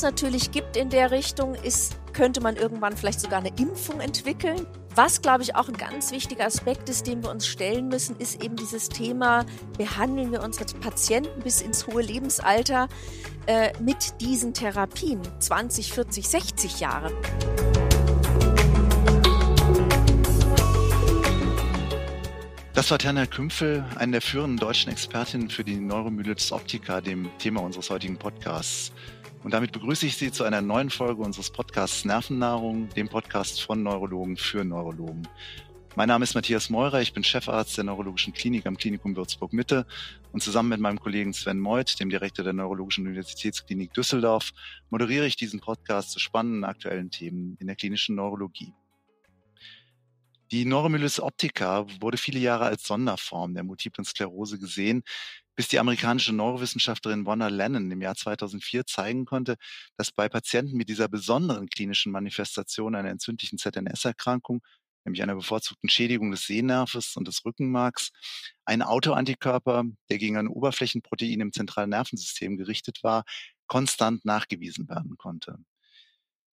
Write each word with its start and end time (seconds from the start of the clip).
es 0.00 0.04
natürlich 0.04 0.50
gibt 0.50 0.78
in 0.78 0.88
der 0.88 1.10
Richtung, 1.10 1.54
ist, 1.54 1.94
könnte 2.14 2.40
man 2.40 2.56
irgendwann 2.56 2.96
vielleicht 2.96 3.20
sogar 3.20 3.40
eine 3.40 3.50
Impfung 3.58 4.00
entwickeln. 4.00 4.66
Was, 4.94 5.20
glaube 5.20 5.42
ich, 5.42 5.54
auch 5.56 5.68
ein 5.68 5.76
ganz 5.76 6.10
wichtiger 6.10 6.46
Aspekt 6.46 6.88
ist, 6.88 7.06
den 7.06 7.22
wir 7.22 7.30
uns 7.30 7.46
stellen 7.46 7.88
müssen, 7.88 8.16
ist 8.16 8.42
eben 8.42 8.56
dieses 8.56 8.88
Thema, 8.88 9.44
behandeln 9.76 10.32
wir 10.32 10.42
unsere 10.42 10.64
Patienten 10.80 11.42
bis 11.42 11.60
ins 11.60 11.86
hohe 11.86 12.00
Lebensalter 12.00 12.88
äh, 13.44 13.74
mit 13.78 14.18
diesen 14.22 14.54
Therapien, 14.54 15.20
20, 15.38 15.92
40, 15.92 16.26
60 16.26 16.80
Jahre. 16.80 17.12
Das 22.72 22.90
war 22.90 22.96
Tanja 22.98 23.26
Kümpfel, 23.26 23.84
eine 23.96 24.12
der 24.12 24.22
führenden 24.22 24.56
deutschen 24.56 24.90
Expertinnen 24.90 25.50
für 25.50 25.64
die 25.64 25.76
Neuromyelitis 25.76 26.52
Optica, 26.52 27.02
dem 27.02 27.28
Thema 27.38 27.60
unseres 27.60 27.90
heutigen 27.90 28.16
Podcasts. 28.16 28.92
Und 29.42 29.54
damit 29.54 29.72
begrüße 29.72 30.04
ich 30.04 30.18
Sie 30.18 30.30
zu 30.30 30.44
einer 30.44 30.60
neuen 30.60 30.90
Folge 30.90 31.22
unseres 31.22 31.50
Podcasts 31.50 32.04
Nervennahrung, 32.04 32.90
dem 32.90 33.08
Podcast 33.08 33.62
von 33.62 33.82
Neurologen 33.82 34.36
für 34.36 34.64
Neurologen. 34.66 35.26
Mein 35.96 36.08
Name 36.08 36.24
ist 36.24 36.34
Matthias 36.34 36.68
Meurer, 36.68 37.00
ich 37.00 37.14
bin 37.14 37.24
Chefarzt 37.24 37.74
der 37.78 37.84
Neurologischen 37.84 38.34
Klinik 38.34 38.66
am 38.66 38.76
Klinikum 38.76 39.16
Würzburg 39.16 39.54
Mitte 39.54 39.86
und 40.32 40.42
zusammen 40.42 40.68
mit 40.68 40.80
meinem 40.80 41.00
Kollegen 41.00 41.32
Sven 41.32 41.58
Meuth, 41.58 41.98
dem 41.98 42.10
Direktor 42.10 42.44
der 42.44 42.52
Neurologischen 42.52 43.06
Universitätsklinik 43.06 43.94
Düsseldorf, 43.94 44.50
moderiere 44.90 45.26
ich 45.26 45.36
diesen 45.36 45.60
Podcast 45.60 46.10
zu 46.10 46.18
spannenden 46.18 46.64
aktuellen 46.64 47.10
Themen 47.10 47.56
in 47.60 47.66
der 47.66 47.76
klinischen 47.76 48.16
Neurologie. 48.16 48.74
Die 50.50 50.64
Neuromyelitis 50.64 51.20
optica 51.20 51.86
wurde 52.00 52.18
viele 52.18 52.40
Jahre 52.40 52.64
als 52.64 52.84
Sonderform 52.84 53.54
der 53.54 53.62
multiplen 53.62 54.04
Sklerose 54.04 54.58
gesehen, 54.58 55.02
bis 55.56 55.68
die 55.68 55.78
amerikanische 55.78 56.32
Neurowissenschaftlerin 56.32 57.26
Wanda 57.26 57.48
Lennon 57.48 57.90
im 57.90 58.00
Jahr 58.00 58.14
2004 58.14 58.86
zeigen 58.86 59.24
konnte, 59.24 59.56
dass 59.96 60.10
bei 60.12 60.28
Patienten 60.28 60.76
mit 60.76 60.88
dieser 60.88 61.08
besonderen 61.08 61.68
klinischen 61.68 62.12
Manifestation 62.12 62.94
einer 62.94 63.10
entzündlichen 63.10 63.58
ZNS-Erkrankung, 63.58 64.62
nämlich 65.04 65.22
einer 65.22 65.34
bevorzugten 65.34 65.90
Schädigung 65.90 66.30
des 66.30 66.42
Sehnerves 66.42 67.16
und 67.16 67.26
des 67.28 67.44
Rückenmarks, 67.44 68.10
ein 68.64 68.82
Autoantikörper, 68.82 69.84
der 70.08 70.18
gegen 70.18 70.36
ein 70.36 70.48
Oberflächenprotein 70.48 71.40
im 71.40 71.52
zentralen 71.52 71.90
Nervensystem 71.90 72.56
gerichtet 72.56 73.02
war, 73.02 73.24
konstant 73.66 74.24
nachgewiesen 74.24 74.88
werden 74.88 75.16
konnte. 75.16 75.58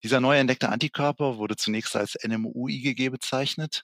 Dieser 0.03 0.19
neu 0.19 0.37
entdeckte 0.37 0.69
Antikörper 0.69 1.37
wurde 1.37 1.55
zunächst 1.55 1.95
als 1.95 2.15
NMU-IgG 2.23 3.09
bezeichnet 3.09 3.83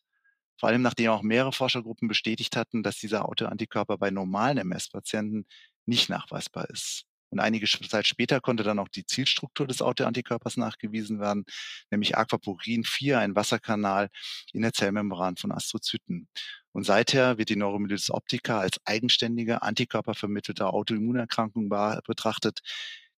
vor 0.62 0.70
allem 0.70 0.84
nachdem 0.84 1.10
auch 1.10 1.24
mehrere 1.24 1.52
Forschergruppen 1.52 2.08
bestätigt 2.08 2.56
hatten, 2.56 2.84
dass 2.84 2.98
dieser 2.98 3.28
Autoantikörper 3.28 3.98
bei 3.98 4.12
normalen 4.12 4.60
MS-Patienten 4.60 5.48
nicht 5.88 6.08
nachweisbar 6.08 6.70
ist. 6.70 7.06
Und 7.32 7.40
einige 7.40 7.66
Zeit 7.66 8.06
später 8.06 8.40
konnte 8.42 8.62
dann 8.62 8.78
auch 8.78 8.88
die 8.88 9.04
Zielstruktur 9.04 9.66
des 9.66 9.82
Autoantikörpers 9.82 10.58
nachgewiesen 10.58 11.20
werden, 11.20 11.46
nämlich 11.90 12.16
Aquaporin 12.16 12.84
4, 12.84 13.18
ein 13.18 13.36
Wasserkanal 13.36 14.10
in 14.54 14.62
der 14.62 14.72
Zellmembran 14.72 15.36
von 15.36 15.52
Astrozyten. 15.52 16.28
Und 16.74 16.84
seither 16.84 17.40
wird 17.40 17.50
die 17.50 17.56
Neuromyelitis 17.56 18.12
optica 18.12 18.60
als 18.60 18.78
eigenständige, 18.86 19.64
antikörpervermittelte 19.64 20.68
Autoimmunerkrankung 20.68 21.70
betrachtet, 22.06 22.60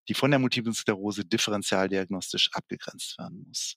die 0.07 0.13
von 0.13 0.31
der 0.31 0.39
Multiplen 0.39 0.73
Sklerose 0.73 1.25
differentialdiagnostisch 1.25 2.51
abgegrenzt 2.53 3.17
werden 3.17 3.43
muss. 3.45 3.75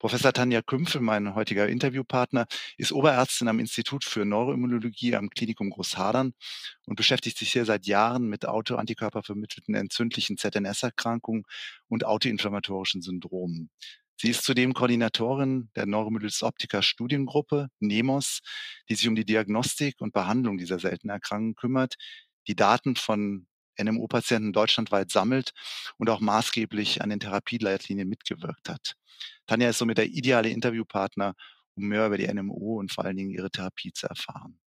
Professor 0.00 0.32
Tanja 0.32 0.62
Kümpfel, 0.62 1.02
mein 1.02 1.34
heutiger 1.34 1.68
Interviewpartner, 1.68 2.46
ist 2.78 2.90
Oberärztin 2.90 3.48
am 3.48 3.58
Institut 3.58 4.02
für 4.02 4.24
Neuroimmunologie 4.24 5.14
am 5.14 5.28
Klinikum 5.28 5.68
Großhadern 5.68 6.32
und 6.86 6.96
beschäftigt 6.96 7.36
sich 7.36 7.52
hier 7.52 7.66
seit 7.66 7.86
Jahren 7.86 8.26
mit 8.26 8.46
autoantikörpervermittelten 8.46 9.74
entzündlichen 9.74 10.38
ZNS-Erkrankungen 10.38 11.44
und 11.88 12.06
autoinflammatorischen 12.06 13.02
Syndromen. 13.02 13.68
Sie 14.16 14.30
ist 14.30 14.42
zudem 14.42 14.72
Koordinatorin 14.72 15.68
der 15.76 15.84
Neuromyelitis 15.84 16.42
Optica 16.42 16.80
Studiengruppe 16.80 17.68
NEMOS, 17.80 18.40
die 18.88 18.94
sich 18.94 19.06
um 19.06 19.14
die 19.14 19.26
Diagnostik 19.26 19.96
und 20.00 20.14
Behandlung 20.14 20.56
dieser 20.56 20.78
seltenen 20.78 21.12
Erkrankungen 21.12 21.56
kümmert, 21.56 21.96
die 22.48 22.56
Daten 22.56 22.96
von 22.96 23.46
NMO-Patienten 23.82 24.52
deutschlandweit 24.52 25.10
sammelt 25.10 25.52
und 25.98 26.10
auch 26.10 26.20
maßgeblich 26.20 27.02
an 27.02 27.10
den 27.10 27.20
Therapieleitlinien 27.20 28.08
mitgewirkt 28.08 28.68
hat. 28.68 28.94
Tanja 29.46 29.70
ist 29.70 29.78
somit 29.78 29.98
der 29.98 30.06
ideale 30.06 30.50
Interviewpartner, 30.50 31.34
um 31.74 31.84
mehr 31.88 32.06
über 32.06 32.18
die 32.18 32.32
NMO 32.32 32.78
und 32.78 32.92
vor 32.92 33.04
allen 33.04 33.16
Dingen 33.16 33.30
ihre 33.30 33.50
Therapie 33.50 33.92
zu 33.92 34.06
erfahren. 34.08 34.58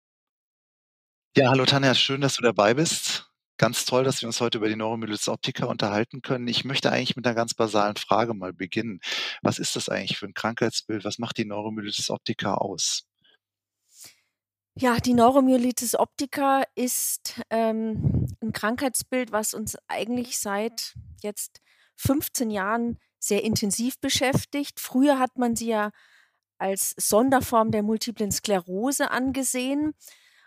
Ja, 1.36 1.48
hallo 1.50 1.64
Tanja, 1.64 1.94
schön, 1.94 2.20
dass 2.20 2.36
du 2.36 2.42
dabei 2.42 2.74
bist. 2.74 3.32
Ganz 3.58 3.84
toll, 3.84 4.04
dass 4.04 4.20
wir 4.22 4.26
uns 4.26 4.40
heute 4.40 4.58
über 4.58 4.68
die 4.68 4.76
Neuromyelitis 4.76 5.28
optica 5.28 5.66
unterhalten 5.66 6.20
können. 6.20 6.48
Ich 6.48 6.64
möchte 6.64 6.90
eigentlich 6.90 7.16
mit 7.16 7.26
einer 7.26 7.34
ganz 7.34 7.54
basalen 7.54 7.96
Frage 7.96 8.34
mal 8.34 8.52
beginnen. 8.52 9.00
Was 9.40 9.58
ist 9.58 9.76
das 9.76 9.88
eigentlich 9.88 10.18
für 10.18 10.26
ein 10.26 10.34
Krankheitsbild? 10.34 11.04
Was 11.04 11.18
macht 11.18 11.38
die 11.38 11.44
Neuromyelitis 11.44 12.10
optica 12.10 12.54
aus? 12.54 13.06
Ja, 14.74 14.96
die 14.96 15.12
Neuromyelitis 15.12 15.94
optica 15.94 16.62
ist 16.74 17.40
ähm, 17.50 18.26
ein 18.40 18.52
Krankheitsbild, 18.52 19.30
was 19.30 19.52
uns 19.52 19.76
eigentlich 19.86 20.38
seit 20.38 20.94
jetzt 21.22 21.60
15 21.96 22.50
Jahren 22.50 22.98
sehr 23.18 23.44
intensiv 23.44 24.00
beschäftigt. 24.00 24.80
Früher 24.80 25.18
hat 25.18 25.36
man 25.36 25.56
sie 25.56 25.68
ja 25.68 25.90
als 26.58 26.94
Sonderform 26.96 27.70
der 27.70 27.82
multiplen 27.82 28.32
Sklerose 28.32 29.10
angesehen 29.10 29.94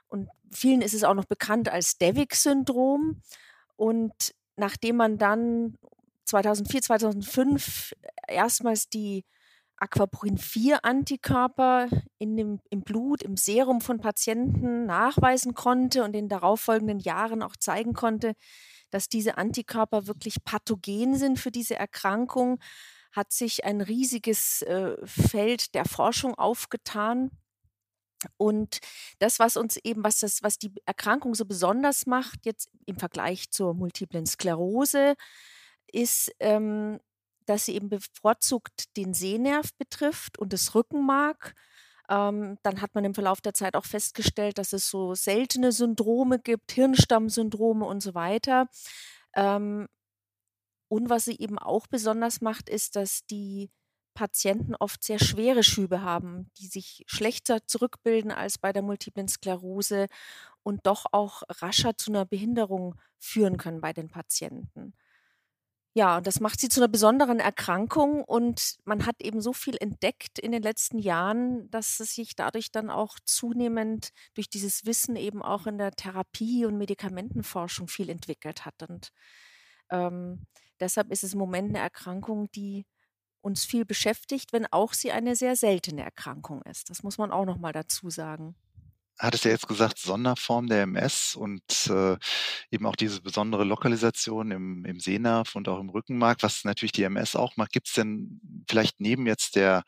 und 0.07 0.29
vielen 0.51 0.81
ist 0.81 0.93
es 0.93 1.03
auch 1.03 1.13
noch 1.13 1.25
bekannt 1.25 1.69
als 1.69 1.97
Devic-Syndrom. 1.97 3.21
Und 3.75 4.33
nachdem 4.55 4.95
man 4.95 5.17
dann 5.17 5.77
2004, 6.25 6.81
2005 6.81 7.93
erstmals 8.27 8.89
die 8.89 9.25
Aquaporin 9.85 10.39
4 10.39 10.83
Antikörper 10.83 11.87
in 12.17 12.35
dem, 12.35 12.59
im 12.71 12.81
Blut, 12.81 13.21
im 13.21 13.37
Serum 13.37 13.81
von 13.81 13.99
Patienten 13.99 14.87
nachweisen 14.87 15.53
konnte 15.53 16.03
und 16.03 16.15
in 16.15 16.27
darauffolgenden 16.27 16.99
Jahren 16.99 17.43
auch 17.43 17.55
zeigen 17.55 17.93
konnte, 17.93 18.33
dass 18.89 19.09
diese 19.09 19.37
Antikörper 19.37 20.07
wirklich 20.07 20.43
pathogen 20.43 21.15
sind 21.15 21.39
für 21.39 21.51
diese 21.51 21.75
Erkrankung, 21.75 22.59
hat 23.11 23.31
sich 23.31 23.63
ein 23.63 23.79
riesiges 23.79 24.63
äh, 24.63 24.95
Feld 25.05 25.75
der 25.75 25.85
Forschung 25.85 26.33
aufgetan. 26.33 27.29
Und 28.37 28.79
das, 29.19 29.37
was 29.37 29.55
uns 29.55 29.77
eben, 29.77 30.03
was 30.03 30.19
das, 30.19 30.41
was 30.41 30.57
die 30.57 30.71
Erkrankung 30.87 31.35
so 31.35 31.45
besonders 31.45 32.07
macht, 32.07 32.45
jetzt 32.45 32.71
im 32.87 32.97
Vergleich 32.97 33.51
zur 33.51 33.75
multiplen 33.75 34.25
Sklerose, 34.25 35.13
ist, 35.91 36.31
ähm, 36.39 36.99
dass 37.45 37.65
sie 37.65 37.75
eben 37.75 37.89
bevorzugt 37.89 38.95
den 38.97 39.13
Sehnerv 39.13 39.73
betrifft 39.77 40.37
und 40.39 40.53
das 40.53 40.75
Rückenmark 40.75 41.53
ähm, 42.09 42.57
dann 42.63 42.81
hat 42.81 42.93
man 42.95 43.03
im 43.05 43.15
Verlauf 43.15 43.41
der 43.41 43.53
Zeit 43.53 43.75
auch 43.75 43.85
festgestellt, 43.85 44.57
dass 44.57 44.73
es 44.73 44.89
so 44.89 45.15
seltene 45.15 45.71
Syndrome 45.71 46.39
gibt, 46.39 46.71
Hirnstammsyndrome 46.71 47.85
und 47.85 48.01
so 48.01 48.13
weiter. 48.13 48.67
Ähm, 49.35 49.87
und 50.87 51.09
was 51.09 51.25
sie 51.25 51.37
eben 51.39 51.57
auch 51.59 51.87
besonders 51.87 52.41
macht, 52.41 52.69
ist, 52.69 52.95
dass 52.95 53.25
die 53.25 53.71
Patienten 54.13 54.75
oft 54.75 55.03
sehr 55.03 55.19
schwere 55.19 55.63
Schübe 55.63 56.01
haben, 56.01 56.49
die 56.57 56.67
sich 56.67 57.03
schlechter 57.07 57.67
zurückbilden 57.67 58.31
als 58.31 58.57
bei 58.57 58.71
der 58.71 58.81
multiplen 58.81 59.27
Sklerose 59.27 60.07
und 60.63 60.85
doch 60.87 61.05
auch 61.11 61.43
rascher 61.49 61.97
zu 61.97 62.11
einer 62.11 62.25
Behinderung 62.25 62.95
führen 63.19 63.57
können 63.57 63.81
bei 63.81 63.91
den 63.93 64.09
Patienten. 64.09 64.93
Ja, 65.97 66.17
und 66.17 66.27
das 66.27 66.41
macht 66.41 66.59
sie 66.59 66.67
zu 66.67 66.81
einer 66.81 66.89
besonderen 66.89 67.39
Erkrankung 67.39 68.21
und 68.25 68.75
man 68.83 69.05
hat 69.05 69.21
eben 69.21 69.39
so 69.39 69.53
viel 69.53 69.77
entdeckt 69.79 70.39
in 70.39 70.51
den 70.51 70.61
letzten 70.61 70.99
Jahren, 70.99 71.69
dass 71.71 72.01
es 72.01 72.15
sich 72.15 72.35
dadurch 72.35 72.69
dann 72.71 72.89
auch 72.89 73.17
zunehmend 73.23 74.09
durch 74.33 74.49
dieses 74.49 74.85
Wissen 74.85 75.15
eben 75.15 75.41
auch 75.41 75.67
in 75.67 75.77
der 75.77 75.91
Therapie 75.91 76.65
und 76.65 76.77
Medikamentenforschung 76.77 77.87
viel 77.87 78.09
entwickelt 78.09 78.65
hat. 78.65 78.75
Und 78.89 79.09
ähm, 79.89 80.45
deshalb 80.81 81.11
ist 81.11 81.23
es 81.23 81.33
im 81.33 81.39
Moment 81.39 81.69
eine 81.69 81.79
Erkrankung, 81.79 82.51
die 82.51 82.85
uns 83.41 83.65
viel 83.65 83.85
beschäftigt, 83.85 84.53
wenn 84.53 84.65
auch 84.71 84.93
sie 84.93 85.11
eine 85.13 85.35
sehr 85.37 85.55
seltene 85.55 86.03
Erkrankung 86.03 86.61
ist. 86.63 86.89
Das 86.89 87.03
muss 87.03 87.17
man 87.17 87.31
auch 87.31 87.45
noch 87.45 87.57
mal 87.57 87.73
dazu 87.73 88.09
sagen 88.09 88.55
hattest 89.17 89.45
ja 89.45 89.51
jetzt 89.51 89.67
gesagt, 89.67 89.97
Sonderform 89.97 90.67
der 90.67 90.83
MS 90.83 91.35
und 91.35 91.63
äh, 91.89 92.17
eben 92.71 92.85
auch 92.85 92.95
diese 92.95 93.21
besondere 93.21 93.63
Lokalisation 93.63 94.51
im, 94.51 94.85
im 94.85 94.99
Sehnerv 94.99 95.55
und 95.55 95.69
auch 95.69 95.79
im 95.79 95.89
Rückenmark, 95.89 96.43
was 96.43 96.63
natürlich 96.63 96.91
die 96.91 97.03
MS 97.03 97.35
auch 97.35 97.55
macht. 97.55 97.71
Gibt 97.71 97.87
es 97.87 97.93
denn 97.93 98.41
vielleicht 98.69 98.99
neben 98.99 99.25
jetzt 99.25 99.55
der 99.55 99.83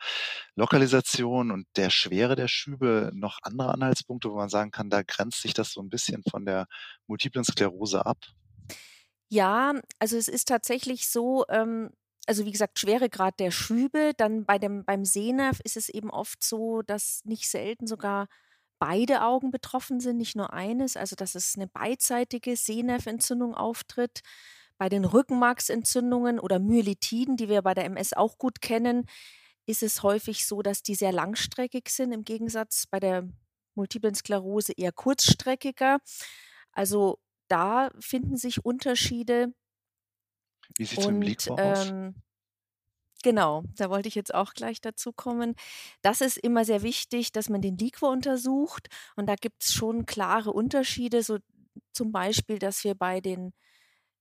Lokalisation 0.54 1.50
und 1.50 1.66
der 1.76 1.90
Schwere 1.90 2.36
der 2.36 2.48
Schübe 2.48 3.10
noch 3.14 3.38
andere 3.42 3.74
Anhaltspunkte, 3.74 4.30
wo 4.30 4.36
man 4.36 4.48
sagen 4.48 4.70
kann, 4.70 4.90
da 4.90 5.02
grenzt 5.02 5.42
sich 5.42 5.54
das 5.54 5.72
so 5.72 5.82
ein 5.82 5.90
bisschen 5.90 6.22
von 6.28 6.46
der 6.46 6.66
multiplen 7.06 7.44
Sklerose 7.44 8.06
ab? 8.06 8.18
Ja, 9.30 9.74
also 9.98 10.16
es 10.16 10.28
ist 10.28 10.48
tatsächlich 10.48 11.08
so, 11.08 11.44
ähm, 11.50 11.90
also 12.26 12.46
wie 12.46 12.52
gesagt, 12.52 12.78
Schweregrad 12.78 13.38
der 13.40 13.50
Schübe. 13.50 14.12
Dann 14.16 14.46
bei 14.46 14.58
dem, 14.58 14.84
beim 14.84 15.04
Sehnerv 15.04 15.60
ist 15.64 15.76
es 15.76 15.88
eben 15.88 16.10
oft 16.10 16.42
so, 16.42 16.82
dass 16.82 17.20
nicht 17.24 17.48
selten 17.48 17.86
sogar 17.86 18.28
beide 18.78 19.22
Augen 19.22 19.50
betroffen 19.50 20.00
sind, 20.00 20.18
nicht 20.18 20.36
nur 20.36 20.52
eines, 20.52 20.96
also 20.96 21.16
dass 21.16 21.34
es 21.34 21.54
eine 21.56 21.66
beidseitige 21.68 22.56
Sehnerventzündung 22.56 23.54
auftritt. 23.54 24.20
bei 24.78 24.88
den 24.88 25.04
Rückenmarksentzündungen 25.04 26.38
oder 26.40 26.58
Myelitiden, 26.60 27.36
die 27.36 27.48
wir 27.48 27.62
bei 27.62 27.74
der 27.74 27.84
MS 27.86 28.12
auch 28.14 28.38
gut 28.38 28.60
kennen, 28.60 29.06
ist 29.66 29.82
es 29.82 30.02
häufig 30.02 30.46
so, 30.46 30.62
dass 30.62 30.82
die 30.82 30.94
sehr 30.94 31.12
langstreckig 31.12 31.88
sind, 31.90 32.12
im 32.12 32.24
Gegensatz 32.24 32.86
bei 32.88 33.00
der 33.00 33.28
Multiplen 33.74 34.14
Sklerose 34.14 34.72
eher 34.76 34.92
kurzstreckiger. 34.92 35.98
Also 36.72 37.18
da 37.48 37.90
finden 38.00 38.36
sich 38.36 38.64
Unterschiede. 38.64 39.52
Wie 40.78 40.86
sieht 40.86 41.00
es 41.00 41.06
im 41.06 41.20
Liquor 41.20 41.62
aus? 41.62 41.92
Genau, 43.24 43.64
da 43.76 43.90
wollte 43.90 44.08
ich 44.08 44.14
jetzt 44.14 44.32
auch 44.34 44.54
gleich 44.54 44.80
dazu 44.80 45.12
kommen. 45.12 45.54
Das 46.02 46.20
ist 46.20 46.36
immer 46.38 46.64
sehr 46.64 46.82
wichtig, 46.82 47.32
dass 47.32 47.48
man 47.48 47.60
den 47.60 47.76
Liquor 47.76 48.10
untersucht. 48.10 48.88
Und 49.16 49.26
da 49.26 49.34
gibt 49.34 49.64
es 49.64 49.72
schon 49.72 50.06
klare 50.06 50.52
Unterschiede. 50.52 51.22
So 51.22 51.38
zum 51.92 52.12
Beispiel, 52.12 52.58
dass 52.60 52.84
wir 52.84 52.94
bei 52.94 53.20
den 53.20 53.52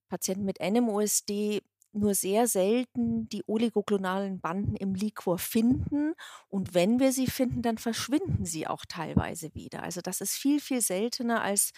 Patienten 0.10 0.46
mit 0.46 0.60
NMOSD 0.62 1.62
nur 1.94 2.16
sehr 2.16 2.48
selten 2.48 3.30
die 3.30 3.44
oligoklonalen 3.48 4.40
Banden 4.42 4.76
im 4.76 4.96
Liquor 4.96 5.38
finden. 5.40 6.14
Und 6.50 6.74
wenn 6.74 7.00
wir 7.00 7.12
sie 7.12 7.28
finden, 7.28 7.62
dann 7.62 7.78
verschwinden 7.78 8.46
sie 8.46 8.68
auch 8.68 8.86
teilweise 8.88 9.54
wieder. 9.56 9.84
Also 9.84 10.02
das 10.02 10.22
ist 10.22 10.36
viel, 10.36 10.60
viel 10.62 10.82
seltener 10.82 11.42
als 11.42 11.72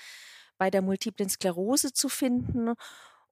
bei 0.58 0.70
der 0.70 0.82
multiplen 0.82 1.30
Sklerose 1.30 1.94
zu 1.94 2.10
finden 2.10 2.74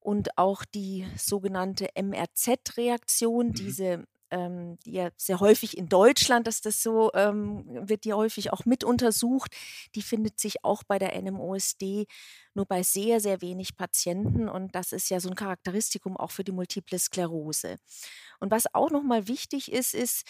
und 0.07 0.37
auch 0.37 0.63
die 0.63 1.05
sogenannte 1.17 1.89
MRZ-Reaktion, 2.01 3.47
mhm. 3.47 3.53
diese 3.53 4.07
ähm, 4.31 4.77
die 4.85 4.93
ja 4.93 5.09
sehr 5.17 5.41
häufig 5.41 5.77
in 5.77 5.89
Deutschland, 5.89 6.47
dass 6.47 6.61
das 6.61 6.81
so 6.81 7.11
ähm, 7.13 7.65
wird, 7.89 8.05
die 8.05 8.13
häufig 8.13 8.53
auch 8.53 8.63
mit 8.63 8.85
untersucht. 8.85 9.53
Die 9.95 10.01
findet 10.01 10.39
sich 10.39 10.63
auch 10.63 10.83
bei 10.83 10.97
der 10.97 11.21
NMOSD 11.21 12.05
nur 12.53 12.65
bei 12.65 12.83
sehr, 12.83 13.19
sehr 13.19 13.41
wenig 13.41 13.75
Patienten 13.75 14.47
und 14.47 14.75
das 14.75 14.93
ist 14.93 15.09
ja 15.09 15.19
so 15.19 15.27
ein 15.27 15.35
Charakteristikum 15.35 16.15
auch 16.15 16.31
für 16.31 16.45
die 16.45 16.53
multiple 16.53 16.97
Sklerose. 16.97 17.75
Und 18.39 18.49
was 18.49 18.73
auch 18.73 18.91
nochmal 18.91 19.27
wichtig 19.27 19.73
ist, 19.73 19.93
ist, 19.93 20.23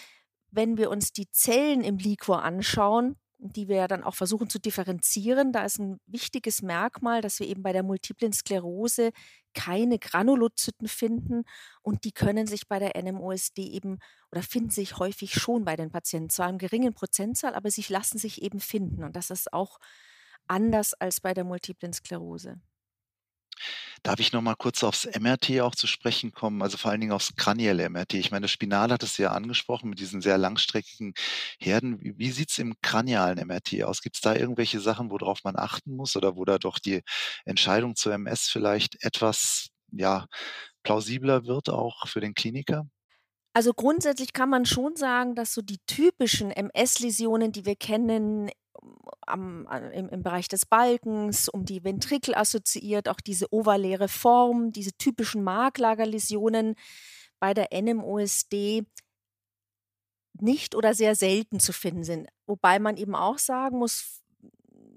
wenn 0.50 0.76
wir 0.76 0.90
uns 0.90 1.12
die 1.12 1.30
Zellen 1.30 1.84
im 1.84 1.98
Liquor 1.98 2.42
anschauen, 2.42 3.16
die 3.38 3.68
wir 3.68 3.76
ja 3.76 3.88
dann 3.88 4.02
auch 4.02 4.14
versuchen 4.14 4.50
zu 4.50 4.58
differenzieren. 4.58 5.52
Da 5.52 5.64
ist 5.64 5.78
ein 5.78 6.00
wichtiges 6.06 6.62
Merkmal, 6.62 7.20
dass 7.22 7.38
wir 7.38 7.46
eben 7.46 7.62
bei 7.62 7.72
der 7.72 7.82
multiplen 7.84 8.32
Sklerose 8.32 9.10
keine 9.54 9.98
Granulozyten 9.98 10.88
finden 10.88 11.44
und 11.82 12.04
die 12.04 12.12
können 12.12 12.46
sich 12.46 12.68
bei 12.68 12.78
der 12.78 13.00
NMOSD 13.00 13.58
eben 13.62 13.98
oder 14.30 14.42
finden 14.42 14.70
sich 14.70 14.98
häufig 14.98 15.34
schon 15.34 15.64
bei 15.64 15.76
den 15.76 15.90
Patienten, 15.90 16.30
zwar 16.30 16.50
im 16.50 16.58
geringen 16.58 16.94
Prozentzahl, 16.94 17.54
aber 17.54 17.70
sie 17.70 17.84
lassen 17.88 18.18
sich 18.18 18.42
eben 18.42 18.60
finden 18.60 19.04
und 19.04 19.16
das 19.16 19.30
ist 19.30 19.52
auch 19.52 19.78
anders 20.48 20.94
als 20.94 21.20
bei 21.20 21.34
der 21.34 21.44
multiplen 21.44 21.92
Sklerose. 21.92 22.60
Darf 24.02 24.20
ich 24.20 24.32
noch 24.32 24.42
mal 24.42 24.54
kurz 24.54 24.82
aufs 24.84 25.06
MRT 25.06 25.60
auch 25.60 25.74
zu 25.74 25.86
sprechen 25.86 26.32
kommen, 26.32 26.62
also 26.62 26.76
vor 26.76 26.90
allen 26.90 27.00
Dingen 27.00 27.12
aufs 27.12 27.34
kranielle 27.36 27.88
MRT? 27.88 28.14
Ich 28.14 28.30
meine, 28.30 28.42
das 28.42 28.50
Spinal 28.50 28.90
hat 28.90 29.02
es 29.02 29.16
ja 29.18 29.32
angesprochen 29.32 29.90
mit 29.90 30.00
diesen 30.00 30.20
sehr 30.20 30.38
langstreckigen 30.38 31.14
Herden. 31.58 32.00
Wie, 32.02 32.16
wie 32.18 32.30
sieht 32.30 32.50
es 32.50 32.58
im 32.58 32.74
kranialen 32.82 33.44
MRT 33.46 33.82
aus? 33.84 34.02
Gibt 34.02 34.16
es 34.16 34.22
da 34.22 34.34
irgendwelche 34.34 34.80
Sachen, 34.80 35.10
worauf 35.10 35.44
man 35.44 35.56
achten 35.56 35.96
muss 35.96 36.16
oder 36.16 36.36
wo 36.36 36.44
da 36.44 36.58
doch 36.58 36.78
die 36.78 37.02
Entscheidung 37.44 37.96
zur 37.96 38.14
MS 38.14 38.48
vielleicht 38.48 39.02
etwas 39.04 39.68
ja, 39.92 40.26
plausibler 40.82 41.46
wird 41.46 41.68
auch 41.68 42.06
für 42.06 42.20
den 42.20 42.34
Kliniker? 42.34 42.86
Also 43.54 43.72
grundsätzlich 43.74 44.32
kann 44.32 44.50
man 44.50 44.66
schon 44.66 44.94
sagen, 44.94 45.34
dass 45.34 45.52
so 45.52 45.62
die 45.62 45.80
typischen 45.86 46.50
MS-Läsionen, 46.50 47.50
die 47.50 47.64
wir 47.66 47.74
kennen, 47.74 48.50
am, 49.30 49.66
im, 49.92 50.08
im, 50.08 50.22
Bereich 50.22 50.48
des 50.48 50.66
Balkens, 50.66 51.48
um 51.48 51.64
die 51.64 51.84
Ventrikel 51.84 52.34
assoziiert, 52.34 53.08
auch 53.08 53.20
diese 53.20 53.52
ovaläre 53.52 54.08
Form, 54.08 54.72
diese 54.72 54.92
typischen 54.92 55.42
Marklagerläsionen 55.42 56.74
bei 57.38 57.54
der 57.54 57.68
NMOSD 57.72 58.84
nicht 60.40 60.74
oder 60.74 60.94
sehr 60.94 61.14
selten 61.14 61.60
zu 61.60 61.72
finden 61.72 62.04
sind. 62.04 62.28
Wobei 62.46 62.78
man 62.78 62.96
eben 62.96 63.14
auch 63.14 63.38
sagen 63.38 63.78
muss, 63.78 64.22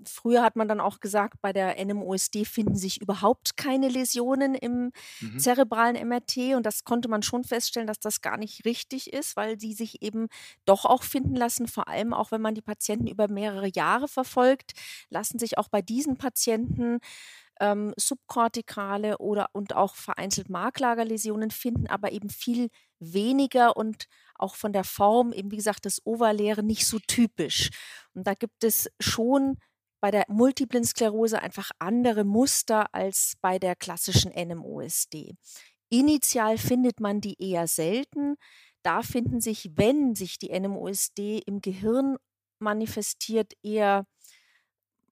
früher 0.06 0.44
hat 0.44 0.56
man 0.56 0.68
dann 0.68 0.80
auch 0.80 1.00
gesagt, 1.00 1.42
bei 1.42 1.54
der 1.54 1.84
NMOSD 1.84 2.46
finden 2.46 2.76
sich 2.76 3.02
überhaupt 3.02 3.58
keine 3.58 3.90
Läsionen 3.90 4.56
im 4.56 4.92
mhm. 5.20 5.40
zerebralen 5.40 6.08
MRT 6.08 6.56
und 6.56 6.66
das 6.66 6.84
konnte 6.84 7.08
man 7.10 7.24
schon 7.24 7.44
feststellen, 7.44 7.88
dass 7.88 8.00
das 8.00 8.22
gar 8.22 8.38
nicht 8.38 8.66
richtig 8.66 9.14
ist, 9.14 9.36
weil 9.36 9.58
die 9.58 9.74
sich 9.74 10.02
eben 10.02 10.28
doch 10.66 10.86
auch 10.86 11.04
finden 11.04 11.36
lassen, 11.36 11.68
vor 11.68 11.88
allem 11.88 12.14
auch 12.14 12.32
wenn 12.32 12.42
man 12.42 12.56
die 12.56 12.62
Patienten 12.62 13.08
über 13.08 13.28
mehrere 13.28 13.70
Jahre 13.74 14.08
verfolgt, 14.08 14.74
lassen 15.10 15.40
sich 15.40 15.58
auch 15.58 15.70
bei 15.70 15.82
diesen 15.82 16.18
Patienten 16.18 17.00
ähm, 17.62 17.94
subkortikale 17.96 19.20
oder 19.20 19.50
und 19.54 19.76
auch 19.76 19.96
vereinzelt 19.96 20.50
Marklagerläsionen 20.50 21.52
finden, 21.52 21.88
aber 21.88 22.12
eben 22.12 22.30
viel 22.30 22.70
weniger 23.00 23.78
und 23.78 24.06
auch 24.36 24.56
von 24.56 24.74
der 24.74 24.84
Form, 24.84 25.32
eben 25.32 25.52
wie 25.52 25.58
gesagt, 25.58 25.86
das 25.86 26.02
Ovaläre 26.04 26.64
nicht 26.64 26.88
so 26.88 26.98
typisch. 27.08 27.70
Und 28.14 28.26
da 28.26 28.34
gibt 28.34 28.64
es 28.64 28.90
schon 29.00 29.58
bei 30.02 30.12
der 30.12 30.26
multiplen 30.28 30.84
Sklerose 30.84 31.42
einfach 31.42 31.72
andere 31.80 32.24
Muster 32.24 32.94
als 32.94 33.36
bei 33.40 33.60
der 33.60 33.76
klassischen 33.76 34.32
NMOSD. 34.32 35.36
Initial 35.90 36.58
findet 36.58 37.00
man 37.00 37.22
die 37.22 37.42
eher 37.42 37.68
selten. 37.68 38.36
Da 38.82 39.04
finden 39.04 39.40
sich, 39.40 39.72
wenn 39.76 40.16
sich 40.16 40.40
die 40.40 40.58
NMOSD 40.60 41.44
im 41.46 41.62
Gehirn 41.62 42.18
manifestiert, 42.60 43.54
eher 43.62 44.06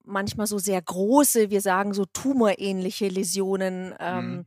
manchmal 0.04 0.48
so 0.48 0.58
sehr 0.58 0.82
große, 0.82 1.52
wir 1.52 1.62
sagen 1.62 1.94
so 1.94 2.06
tumorähnliche 2.06 3.10
Läsionen, 3.10 3.94
ähm, 4.00 4.32
mhm. 4.32 4.46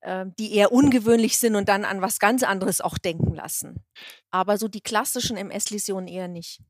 äh, 0.00 0.24
die 0.38 0.54
eher 0.54 0.72
ungewöhnlich 0.72 1.38
sind 1.38 1.56
und 1.56 1.68
dann 1.68 1.84
an 1.84 2.00
was 2.00 2.18
ganz 2.18 2.42
anderes 2.42 2.80
auch 2.80 2.96
denken 2.96 3.34
lassen. 3.34 3.84
Aber 4.30 4.56
so 4.56 4.68
die 4.68 4.80
klassischen 4.80 5.36
MS-Läsionen 5.36 6.08
eher 6.08 6.28
nicht. 6.28 6.60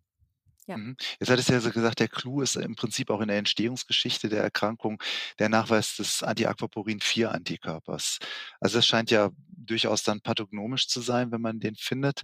Ja. 0.66 0.78
Mhm. 0.78 0.96
Jetzt 1.20 1.30
hattest 1.30 1.48
du 1.50 1.52
ja 1.52 1.60
so 1.60 1.70
gesagt, 1.70 2.00
der 2.00 2.08
Clou 2.08 2.40
ist 2.40 2.56
im 2.56 2.74
Prinzip 2.74 3.10
auch 3.10 3.20
in 3.20 3.28
der 3.28 3.36
Entstehungsgeschichte 3.38 4.28
der 4.28 4.42
Erkrankung 4.42 5.02
der 5.38 5.48
Nachweis 5.50 5.96
des 5.96 6.22
Antiaquaporin-4-Antikörpers. 6.22 8.18
Also 8.60 8.78
das 8.78 8.86
scheint 8.86 9.10
ja 9.10 9.30
durchaus 9.48 10.02
dann 10.02 10.20
pathognomisch 10.22 10.88
zu 10.88 11.00
sein, 11.02 11.32
wenn 11.32 11.42
man 11.42 11.60
den 11.60 11.76
findet. 11.76 12.22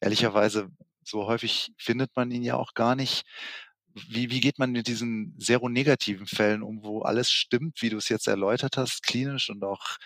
Ehrlicherweise, 0.00 0.68
so 1.02 1.26
häufig 1.26 1.72
findet 1.78 2.14
man 2.14 2.30
ihn 2.30 2.42
ja 2.44 2.56
auch 2.56 2.74
gar 2.74 2.94
nicht. 2.94 3.24
Wie, 3.94 4.30
wie 4.30 4.40
geht 4.40 4.58
man 4.60 4.70
mit 4.70 4.86
diesen 4.86 5.34
seronegativen 5.38 6.26
Fällen 6.26 6.62
um, 6.62 6.82
wo 6.84 7.02
alles 7.02 7.30
stimmt, 7.32 7.82
wie 7.82 7.90
du 7.90 7.96
es 7.96 8.08
jetzt 8.08 8.28
erläutert 8.28 8.76
hast, 8.76 9.02
klinisch 9.02 9.50
und 9.50 9.64
auch 9.64 9.96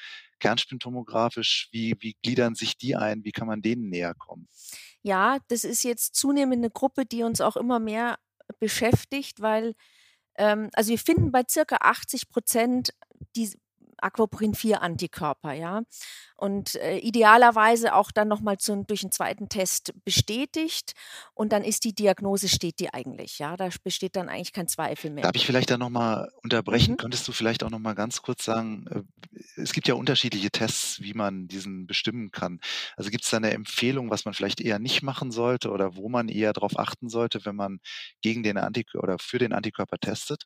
kernspintomografisch? 0.41 1.69
Wie, 1.71 1.95
wie 2.01 2.17
gliedern 2.23 2.55
sich 2.55 2.79
die 2.79 2.97
ein? 2.97 3.25
Wie 3.25 3.33
kann 3.33 3.47
man 3.47 3.61
denen 3.61 3.91
näher 3.91 4.15
kommen? 4.15 4.49
Ja, 5.05 5.39
das 5.49 5.65
ist 5.65 5.85
jetzt 5.85 6.15
zunehmend 6.15 6.59
eine 6.59 6.71
Gruppe, 6.71 7.05
die 7.05 7.25
uns 7.25 7.43
auch 7.43 7.57
immer 7.57 7.79
mehr 7.79 8.19
beschäftigt, 8.59 9.41
weil 9.43 9.75
ähm, 10.37 10.71
also 10.75 10.91
wir 10.91 10.99
finden 10.99 11.31
bei 11.31 11.43
circa 11.49 11.77
80 11.81 12.31
Prozent 12.31 12.95
die 13.37 13.51
Aquaporin-4-Antikörper, 14.05 15.53
ja. 15.53 15.83
Und 16.37 16.75
äh, 16.77 16.99
idealerweise 16.99 17.95
auch 17.95 18.11
dann 18.11 18.29
nochmal 18.29 18.57
durch 18.59 19.03
einen 19.03 19.13
zweiten 19.13 19.49
Test 19.49 19.95
bestätigt. 20.05 20.95
Und 21.33 21.53
dann 21.53 21.65
ist 21.65 21.85
die 21.85 21.95
Diagnose, 21.95 22.49
steht 22.49 22.81
die 22.81 22.93
eigentlich, 22.93 23.39
ja. 23.39 23.57
Da 23.57 23.69
besteht 23.83 24.17
dann 24.17 24.29
eigentlich 24.29 24.53
kein 24.53 24.69
Zweifel 24.69 25.11
mehr. 25.11 25.23
Darf 25.23 25.37
ich 25.37 25.47
vielleicht 25.47 25.71
da 25.71 25.79
nochmal 25.79 26.31
unterbrechen? 26.43 26.93
Mhm. 26.93 26.97
Könntest 26.99 27.27
du 27.29 27.33
vielleicht 27.33 27.65
auch 27.65 27.71
nochmal 27.71 27.95
ganz 27.95 28.21
kurz 28.21 28.45
sagen, 28.45 28.87
äh, 28.91 29.03
es 29.57 29.73
gibt 29.73 29.89
ja 29.89 29.95
unterschiedliche 29.95 30.51
Tests, 30.51 31.01
wie 31.01 31.15
man 31.15 31.49
diesen 31.49 31.87
bestimmen 31.87 32.31
kann. 32.31 32.61
Also 32.97 33.11
gibt 33.11 33.25
es 33.25 33.31
da 33.31 33.39
eine 33.39 33.53
Empfehlung, 33.53 34.11
was 34.11 34.25
man 34.25 34.35
vielleicht 34.35 34.61
eher 34.61 34.79
nicht 34.79 35.03
machen 35.03 35.31
sollte 35.31 35.71
oder 35.71 35.97
wo 35.97 36.09
man 36.09 36.29
eher 36.29 36.53
darauf 36.53 36.79
achten 36.79 37.09
sollte, 37.09 37.45
wenn 37.45 37.57
man 37.57 37.79
gegen 38.21 38.43
den 38.43 38.59
Antikörper 38.59 39.05
oder 39.05 39.19
für 39.19 39.39
den 39.39 39.53
Antikörper 39.53 39.99
testet? 39.99 40.45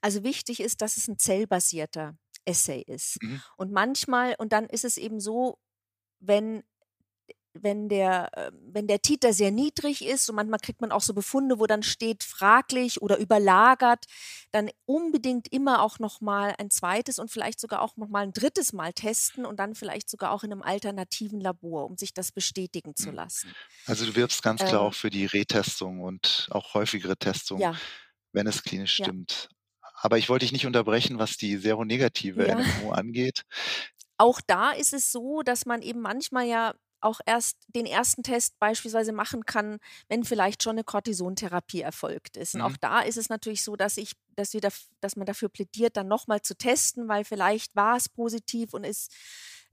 Also 0.00 0.22
wichtig 0.22 0.60
ist, 0.60 0.80
dass 0.82 0.96
es 0.96 1.08
ein 1.08 1.18
zellbasierter 1.18 2.16
Essay 2.48 2.82
ist. 2.86 3.22
Mhm. 3.22 3.42
Und 3.56 3.72
manchmal, 3.72 4.34
und 4.38 4.52
dann 4.52 4.66
ist 4.66 4.84
es 4.84 4.96
eben 4.96 5.20
so, 5.20 5.58
wenn 6.20 6.62
wenn 7.62 7.88
der, 7.88 8.30
ähm, 8.36 8.58
wenn 8.72 8.86
der 8.86 9.00
Titer 9.00 9.32
sehr 9.32 9.50
niedrig 9.50 10.04
ist 10.04 10.28
und 10.28 10.36
manchmal 10.36 10.60
kriegt 10.60 10.80
man 10.80 10.92
auch 10.92 11.00
so 11.00 11.14
Befunde, 11.14 11.58
wo 11.58 11.66
dann 11.66 11.82
steht 11.82 12.24
fraglich 12.24 13.02
oder 13.02 13.18
überlagert, 13.18 14.04
dann 14.50 14.70
unbedingt 14.86 15.52
immer 15.52 15.82
auch 15.82 15.98
nochmal 15.98 16.54
ein 16.58 16.70
zweites 16.70 17.18
und 17.18 17.30
vielleicht 17.30 17.60
sogar 17.60 17.82
auch 17.82 17.96
nochmal 17.96 18.24
ein 18.24 18.32
drittes 18.32 18.72
Mal 18.72 18.92
testen 18.92 19.44
und 19.44 19.58
dann 19.58 19.74
vielleicht 19.74 20.08
sogar 20.08 20.32
auch 20.32 20.44
in 20.44 20.52
einem 20.52 20.62
alternativen 20.62 21.40
Labor, 21.40 21.86
um 21.86 21.96
sich 21.96 22.14
das 22.14 22.32
bestätigen 22.32 22.94
zu 22.94 23.10
mhm. 23.10 23.16
lassen. 23.16 23.54
Also 23.86 24.06
du 24.06 24.14
wirbst 24.14 24.42
ganz 24.42 24.60
klar 24.60 24.82
ähm, 24.82 24.88
auch 24.88 24.94
für 24.94 25.10
die 25.10 25.26
Retestung 25.26 26.00
und 26.00 26.48
auch 26.50 26.74
häufigere 26.74 27.16
Testung, 27.16 27.60
ja. 27.60 27.74
wenn 28.32 28.46
es 28.46 28.62
klinisch 28.62 28.94
stimmt. 28.94 29.48
Aber 30.00 30.18
ich 30.18 30.28
wollte 30.28 30.44
dich 30.44 30.52
nicht 30.52 30.66
unterbrechen, 30.66 31.18
was 31.18 31.36
die 31.36 31.56
seronegative 31.56 32.46
ja. 32.46 32.54
NMO 32.54 32.90
angeht. 32.92 33.44
Auch 34.16 34.40
da 34.46 34.72
ist 34.72 34.92
es 34.92 35.12
so, 35.12 35.42
dass 35.42 35.64
man 35.66 35.82
eben 35.82 36.00
manchmal 36.00 36.46
ja 36.46 36.74
auch 37.00 37.20
erst 37.24 37.58
den 37.68 37.86
ersten 37.86 38.24
Test 38.24 38.58
beispielsweise 38.58 39.12
machen 39.12 39.46
kann, 39.46 39.78
wenn 40.08 40.24
vielleicht 40.24 40.64
schon 40.64 40.72
eine 40.72 40.82
Cortisontherapie 40.82 41.80
erfolgt 41.82 42.36
ist. 42.36 42.56
Und 42.56 42.60
auch 42.60 42.72
Mhm. 42.72 42.78
da 42.80 43.00
ist 43.00 43.16
es 43.16 43.28
natürlich 43.28 43.62
so, 43.62 43.76
dass 43.76 43.96
ich, 43.96 44.14
dass 44.34 44.52
wir, 44.52 44.60
daf- 44.60 44.88
dass 45.00 45.14
man 45.14 45.24
dafür 45.26 45.48
plädiert, 45.48 45.96
dann 45.96 46.08
nochmal 46.08 46.42
zu 46.42 46.56
testen, 46.56 47.06
weil 47.08 47.24
vielleicht 47.24 47.76
war 47.76 47.96
es 47.96 48.08
positiv 48.08 48.74
und 48.74 48.82
ist 48.82 49.14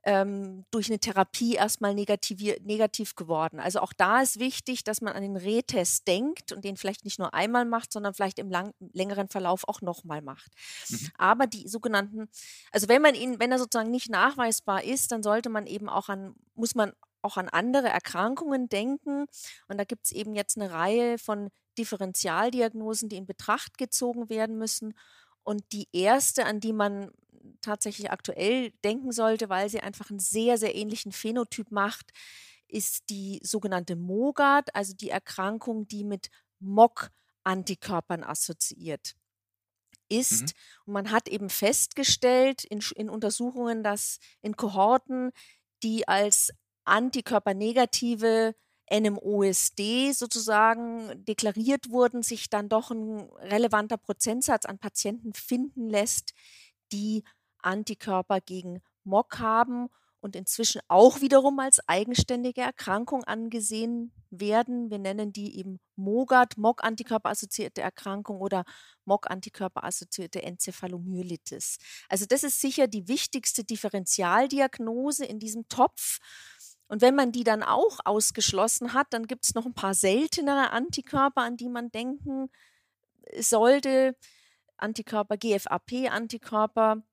ähm, 0.05 0.65
durch 0.69 0.89
eine 0.89 1.00
Therapie 1.00 1.55
erstmal 1.55 1.93
negativier- 1.93 2.62
negativ 2.63 3.15
geworden. 3.15 3.59
Also 3.59 3.79
auch 3.79 3.91
da 3.91 4.21
ist 4.21 4.39
wichtig, 4.39 4.83
dass 4.83 5.01
man 5.01 5.13
an 5.13 5.24
den 5.24 5.35
Retest 5.35 6.07
denkt 6.07 6.51
und 6.51 6.63
den 6.63 6.77
vielleicht 6.77 7.05
nicht 7.05 7.17
nur 7.17 7.33
einmal 7.33 7.65
macht, 7.65 7.91
sondern 7.91 8.13
vielleicht 8.13 8.38
im 8.38 8.51
lang, 8.51 8.74
längeren 8.93 9.29
Verlauf 9.29 9.67
auch 9.67 9.81
nochmal 9.81 10.21
macht. 10.21 10.51
Mhm. 10.89 11.09
Aber 11.17 11.47
die 11.47 11.67
sogenannten, 11.67 12.29
also 12.71 12.88
wenn 12.88 13.01
man 13.01 13.15
ihn, 13.15 13.39
wenn 13.39 13.51
er 13.51 13.57
sozusagen 13.57 13.89
nicht 13.89 14.09
nachweisbar 14.09 14.83
ist, 14.83 15.12
dann 15.12 15.24
sollte 15.24 15.50
man 15.50 15.65
eben 15.65 15.89
auch 15.89 16.07
an, 16.07 16.35
muss 16.53 16.75
man 16.75 16.93
auch 17.24 17.38
an 17.38 17.50
andere 17.50 17.89
Erkrankungen 17.89 18.69
denken. 18.69 19.25
Und 19.67 19.79
da 19.79 19.83
gibt 19.83 20.05
es 20.05 20.12
eben 20.12 20.35
jetzt 20.35 20.57
eine 20.57 20.71
Reihe 20.71 21.17
von 21.17 21.50
Differentialdiagnosen, 21.79 23.09
die 23.09 23.17
in 23.17 23.25
Betracht 23.25 23.79
gezogen 23.79 24.29
werden 24.29 24.59
müssen. 24.59 24.93
Und 25.43 25.63
die 25.71 25.88
erste, 25.91 26.45
an 26.45 26.59
die 26.59 26.74
man 26.74 27.12
tatsächlich 27.61 28.11
aktuell 28.11 28.71
denken 28.83 29.11
sollte, 29.11 29.49
weil 29.49 29.69
sie 29.69 29.79
einfach 29.79 30.09
einen 30.09 30.19
sehr, 30.19 30.57
sehr 30.57 30.75
ähnlichen 30.75 31.11
Phänotyp 31.11 31.71
macht, 31.71 32.11
ist 32.67 33.09
die 33.09 33.39
sogenannte 33.43 33.95
MOGAD, 33.95 34.75
also 34.75 34.93
die 34.93 35.09
Erkrankung, 35.09 35.87
die 35.87 36.03
mit 36.03 36.29
MOG-Antikörpern 36.59 38.23
assoziiert 38.23 39.15
ist. 40.09 40.41
Mhm. 40.41 40.47
Und 40.85 40.93
man 40.93 41.11
hat 41.11 41.27
eben 41.27 41.49
festgestellt 41.49 42.63
in, 42.63 42.79
in 42.95 43.09
Untersuchungen, 43.09 43.83
dass 43.83 44.19
in 44.41 44.55
Kohorten, 44.55 45.31
die 45.83 46.07
als 46.07 46.51
antikörpernegative 46.85 48.55
NMOSD 48.91 50.11
sozusagen 50.11 51.25
deklariert 51.25 51.89
wurden, 51.89 52.21
sich 52.21 52.49
dann 52.49 52.69
doch 52.69 52.91
ein 52.91 53.29
relevanter 53.39 53.97
Prozentsatz 53.97 54.65
an 54.65 54.77
Patienten 54.77 55.33
finden 55.33 55.89
lässt, 55.89 56.33
die 56.95 57.23
Antikörper 57.59 58.39
gegen 58.39 58.81
MOG 59.03 59.39
haben 59.39 59.89
und 60.21 60.35
inzwischen 60.35 60.81
auch 60.87 61.21
wiederum 61.21 61.59
als 61.59 61.79
eigenständige 61.87 62.61
Erkrankung 62.61 63.23
angesehen 63.25 64.11
werden. 64.31 64.89
Wir 64.89 64.97
nennen 64.97 65.33
die 65.33 65.59
eben 65.59 65.79
MOGAD, 65.97 66.57
MOG-Antikörper-assoziierte 66.57 67.81
Erkrankung 67.81 68.39
oder 68.39 68.63
MOG-Antikörper-assoziierte 69.05 70.41
Enzephalomyelitis. 70.41 71.77
Also 72.09 72.25
das 72.25 72.43
ist 72.43 72.59
sicher 72.59 72.87
die 72.87 73.07
wichtigste 73.07 73.63
Differentialdiagnose 73.63 75.25
in 75.25 75.37
diesem 75.37 75.67
Topf. 75.67 76.17
Und 76.87 77.01
wenn 77.01 77.15
man 77.15 77.31
die 77.31 77.43
dann 77.43 77.61
auch 77.61 77.99
ausgeschlossen 78.05 78.93
hat, 78.93 79.07
dann 79.11 79.27
gibt 79.27 79.45
es 79.45 79.53
noch 79.53 79.65
ein 79.65 79.73
paar 79.73 79.93
seltenere 79.93 80.71
Antikörper, 80.71 81.41
an 81.41 81.57
die 81.57 81.69
man 81.69 81.91
denken 81.91 82.49
sollte. 83.39 84.15
Antikörper, 84.77 85.38
GFAP-Antikörper. 85.38 87.03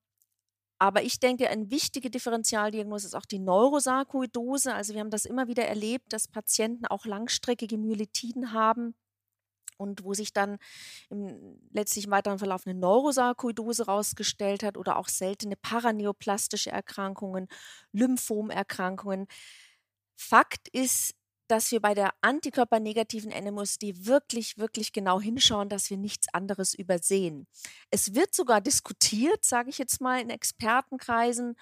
Aber 0.79 1.03
ich 1.03 1.19
denke, 1.19 1.49
eine 1.49 1.71
wichtige 1.71 2.09
Differentialdiagnose 2.09 3.07
ist 3.07 3.15
auch 3.15 3.25
die 3.25 3.39
Neurosarkoidose. 3.39 4.73
Also 4.73 4.93
wir 4.93 4.99
haben 4.99 5.11
das 5.11 5.25
immer 5.25 5.47
wieder 5.47 5.65
erlebt, 5.65 6.11
dass 6.11 6.27
Patienten 6.27 6.85
auch 6.87 7.05
langstreckige 7.05 7.77
Myelitiden 7.77 8.51
haben 8.51 8.95
und 9.77 10.03
wo 10.03 10.13
sich 10.13 10.33
dann 10.33 10.57
im 11.09 11.59
letztlich 11.71 12.05
im 12.05 12.11
weiteren 12.11 12.39
Verlauf 12.39 12.65
eine 12.65 12.77
Neurosarkoidose 12.77 13.85
rausgestellt 13.85 14.63
hat 14.63 14.77
oder 14.77 14.97
auch 14.97 15.07
seltene 15.07 15.55
paraneoplastische 15.55 16.71
Erkrankungen, 16.71 17.47
Lymphomerkrankungen. 17.91 19.27
Fakt 20.15 20.67
ist, 20.69 21.15
dass 21.53 21.71
wir 21.71 21.79
bei 21.81 21.93
der 21.93 22.15
antikörpernegativen 22.21 23.29
NMOSD 23.31 24.07
wirklich, 24.07 24.57
wirklich 24.57 24.91
genau 24.91 25.21
hinschauen, 25.21 25.69
dass 25.69 25.91
wir 25.91 25.97
nichts 25.97 26.27
anderes 26.33 26.73
übersehen. 26.73 27.45
Es 27.91 28.15
wird 28.15 28.33
sogar 28.33 28.59
diskutiert, 28.59 29.45
sage 29.45 29.69
ich 29.69 29.77
jetzt 29.77 30.01
mal, 30.01 30.19
in 30.19 30.31
Expertenkreisen, 30.31 31.55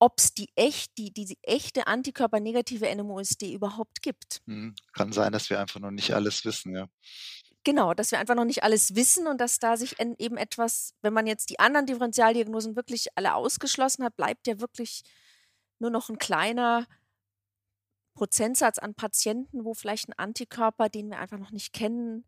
ob 0.00 0.14
es 0.18 0.34
die, 0.34 0.48
echt, 0.56 0.98
die, 0.98 1.12
die 1.12 1.38
echte 1.42 1.86
antikörpernegative 1.86 2.92
NMOSD 2.96 3.52
überhaupt 3.52 4.02
gibt. 4.02 4.40
Mhm. 4.46 4.74
Kann 4.92 5.12
sein, 5.12 5.30
dass 5.30 5.48
wir 5.50 5.60
einfach 5.60 5.78
noch 5.78 5.92
nicht 5.92 6.12
alles 6.12 6.44
wissen, 6.44 6.74
ja. 6.74 6.88
Genau, 7.62 7.94
dass 7.94 8.10
wir 8.10 8.18
einfach 8.18 8.34
noch 8.34 8.44
nicht 8.44 8.64
alles 8.64 8.96
wissen 8.96 9.28
und 9.28 9.40
dass 9.40 9.60
da 9.60 9.76
sich 9.76 10.00
en- 10.00 10.16
eben 10.18 10.36
etwas, 10.36 10.94
wenn 11.02 11.12
man 11.12 11.28
jetzt 11.28 11.50
die 11.50 11.60
anderen 11.60 11.86
Differentialdiagnosen 11.86 12.74
wirklich 12.74 13.06
alle 13.14 13.34
ausgeschlossen 13.36 14.02
hat, 14.04 14.16
bleibt 14.16 14.48
ja 14.48 14.58
wirklich 14.58 15.02
nur 15.78 15.90
noch 15.90 16.08
ein 16.08 16.18
kleiner 16.18 16.86
Prozentsatz 18.18 18.78
an 18.78 18.94
Patienten, 18.94 19.64
wo 19.64 19.74
vielleicht 19.74 20.08
ein 20.08 20.18
Antikörper, 20.18 20.88
den 20.88 21.08
wir 21.08 21.20
einfach 21.20 21.38
noch 21.38 21.52
nicht 21.52 21.72
kennen, 21.72 22.24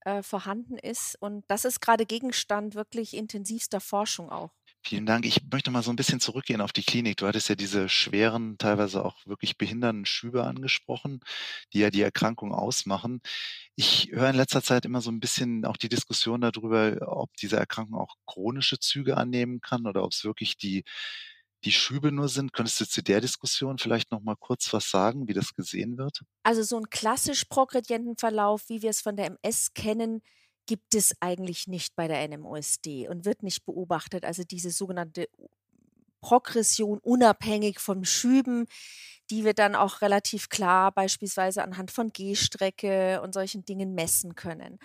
äh, 0.00 0.24
vorhanden 0.24 0.76
ist. 0.76 1.16
Und 1.20 1.44
das 1.46 1.64
ist 1.64 1.80
gerade 1.80 2.04
Gegenstand 2.04 2.74
wirklich 2.74 3.14
intensivster 3.14 3.80
Forschung 3.80 4.28
auch. 4.28 4.50
Vielen 4.82 5.06
Dank. 5.06 5.24
Ich 5.26 5.40
möchte 5.52 5.70
mal 5.70 5.84
so 5.84 5.92
ein 5.92 5.96
bisschen 5.96 6.18
zurückgehen 6.18 6.60
auf 6.60 6.72
die 6.72 6.82
Klinik. 6.82 7.18
Du 7.18 7.28
hattest 7.28 7.48
ja 7.48 7.54
diese 7.54 7.88
schweren, 7.88 8.58
teilweise 8.58 9.04
auch 9.04 9.24
wirklich 9.24 9.56
behindernden 9.56 10.04
Schübe 10.04 10.44
angesprochen, 10.44 11.20
die 11.72 11.78
ja 11.78 11.90
die 11.90 12.02
Erkrankung 12.02 12.52
ausmachen. 12.52 13.20
Ich 13.76 14.08
höre 14.10 14.30
in 14.30 14.36
letzter 14.36 14.62
Zeit 14.64 14.84
immer 14.84 15.00
so 15.00 15.12
ein 15.12 15.20
bisschen 15.20 15.64
auch 15.64 15.76
die 15.76 15.90
Diskussion 15.90 16.40
darüber, 16.40 16.96
ob 17.06 17.36
diese 17.36 17.56
Erkrankung 17.56 18.00
auch 18.00 18.16
chronische 18.26 18.80
Züge 18.80 19.16
annehmen 19.16 19.60
kann 19.60 19.86
oder 19.86 20.02
ob 20.02 20.10
es 20.10 20.24
wirklich 20.24 20.56
die, 20.56 20.82
die 21.64 21.72
Schübe 21.72 22.12
nur 22.12 22.28
sind. 22.28 22.52
Könntest 22.52 22.80
du 22.80 22.86
zu 22.86 23.02
der 23.02 23.20
Diskussion 23.20 23.78
vielleicht 23.78 24.10
noch 24.12 24.22
mal 24.22 24.36
kurz 24.36 24.72
was 24.72 24.90
sagen, 24.90 25.28
wie 25.28 25.34
das 25.34 25.54
gesehen 25.54 25.98
wird? 25.98 26.22
Also 26.42 26.62
so 26.62 26.76
einen 26.76 26.90
klassisch 26.90 27.44
progredienten 27.44 28.16
Verlauf, 28.16 28.68
wie 28.68 28.82
wir 28.82 28.90
es 28.90 29.00
von 29.00 29.16
der 29.16 29.26
MS 29.26 29.72
kennen, 29.74 30.22
gibt 30.66 30.94
es 30.94 31.14
eigentlich 31.20 31.66
nicht 31.66 31.96
bei 31.96 32.08
der 32.08 32.26
NMOSD 32.28 33.08
und 33.08 33.24
wird 33.24 33.42
nicht 33.42 33.64
beobachtet. 33.64 34.24
Also 34.24 34.44
diese 34.44 34.70
sogenannte 34.70 35.28
Progression 36.20 36.98
unabhängig 36.98 37.80
vom 37.80 38.04
Schüben, 38.04 38.66
die 39.30 39.44
wir 39.44 39.54
dann 39.54 39.74
auch 39.74 40.02
relativ 40.02 40.48
klar 40.48 40.92
beispielsweise 40.92 41.62
anhand 41.62 41.90
von 41.90 42.12
Gehstrecke 42.12 43.20
und 43.22 43.34
solchen 43.34 43.64
Dingen 43.64 43.94
messen 43.94 44.34
können. 44.34 44.78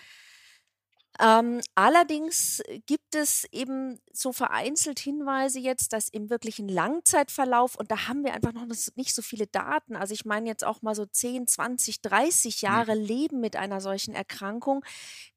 Ähm, 1.19 1.61
allerdings 1.75 2.61
gibt 2.87 3.15
es 3.15 3.45
eben 3.51 3.99
so 4.11 4.33
vereinzelt 4.33 4.99
Hinweise 4.99 5.59
jetzt, 5.59 5.93
dass 5.93 6.09
im 6.09 6.29
wirklichen 6.29 6.67
Langzeitverlauf, 6.67 7.75
und 7.75 7.89
da 7.91 8.07
haben 8.07 8.23
wir 8.25 8.33
einfach 8.33 8.51
noch 8.51 8.65
nicht 8.95 9.15
so 9.15 9.21
viele 9.21 9.47
Daten, 9.47 9.95
also 9.95 10.13
ich 10.13 10.25
meine 10.25 10.49
jetzt 10.49 10.65
auch 10.65 10.81
mal 10.81 10.93
so 10.95 11.05
10, 11.05 11.47
20, 11.47 12.01
30 12.01 12.61
Jahre 12.61 12.95
Mhm. 12.95 13.01
Leben 13.05 13.39
mit 13.39 13.55
einer 13.55 13.79
solchen 13.79 14.13
Erkrankung, 14.13 14.83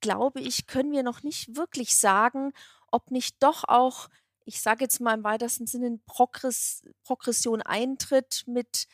glaube 0.01 0.41
ich, 0.41 0.67
können 0.67 0.93
wir 0.93 1.03
noch 1.05 1.23
nicht 1.23 1.57
wirklich 1.57 1.97
sagen, 1.97 2.53
ob 2.91 3.11
nicht 3.13 3.37
doch 3.43 3.65
auch, 3.69 4.09
ich 4.45 4.61
sage 4.61 4.85
jetzt 4.85 5.01
mal 5.01 5.15
im 5.15 5.25
weitesten 5.25 5.67
Sinne, 5.67 6.01
Progress, 6.07 6.83
Progression 7.05 7.63
eintritt 7.63 8.45
mit 8.47 8.87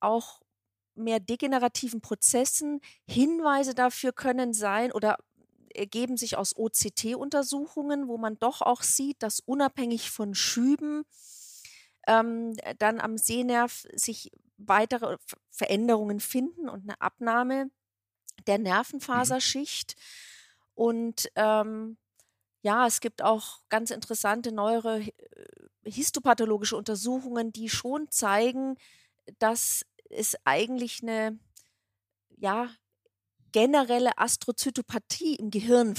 auch 0.00 0.40
mehr 0.94 1.20
degenerativen 1.20 2.00
Prozessen. 2.00 2.80
Hinweise 3.06 3.74
dafür 3.74 4.12
können 4.12 4.52
sein 4.54 4.92
oder 4.92 5.16
ergeben 5.74 6.16
sich 6.16 6.36
aus 6.36 6.56
OCT-Untersuchungen, 6.56 8.08
wo 8.08 8.18
man 8.18 8.38
doch 8.38 8.62
auch 8.62 8.82
sieht, 8.82 9.22
dass 9.22 9.40
unabhängig 9.40 10.10
von 10.10 10.34
Schüben 10.34 11.04
ähm, 12.06 12.56
dann 12.78 13.00
am 13.00 13.16
Sehnerv 13.18 13.86
sich 13.94 14.30
weitere 14.56 15.16
Ver- 15.18 15.38
Veränderungen 15.50 16.20
finden 16.20 16.68
und 16.68 16.82
eine 16.84 17.00
Abnahme 17.00 17.70
der 18.46 18.58
Mhm. 19.12 19.42
Nervenfaserschicht. 19.58 19.96
Und 20.74 21.30
ähm, 21.36 21.98
ja, 22.62 22.86
es 22.86 23.00
gibt 23.00 23.22
auch 23.22 23.60
ganz 23.68 23.90
interessante 23.90 24.52
neuere 24.52 25.00
äh, 25.02 25.12
histopathologische 25.84 26.76
Untersuchungen, 26.76 27.52
die 27.52 27.68
schon 27.70 28.10
zeigen, 28.10 28.76
dass 29.38 29.84
es 30.10 30.36
eigentlich 30.44 31.02
eine 31.02 31.38
ja, 32.36 32.70
generelle 33.52 34.16
Astrozytopathie 34.18 35.36
im 35.36 35.50
Gehirn 35.50 35.94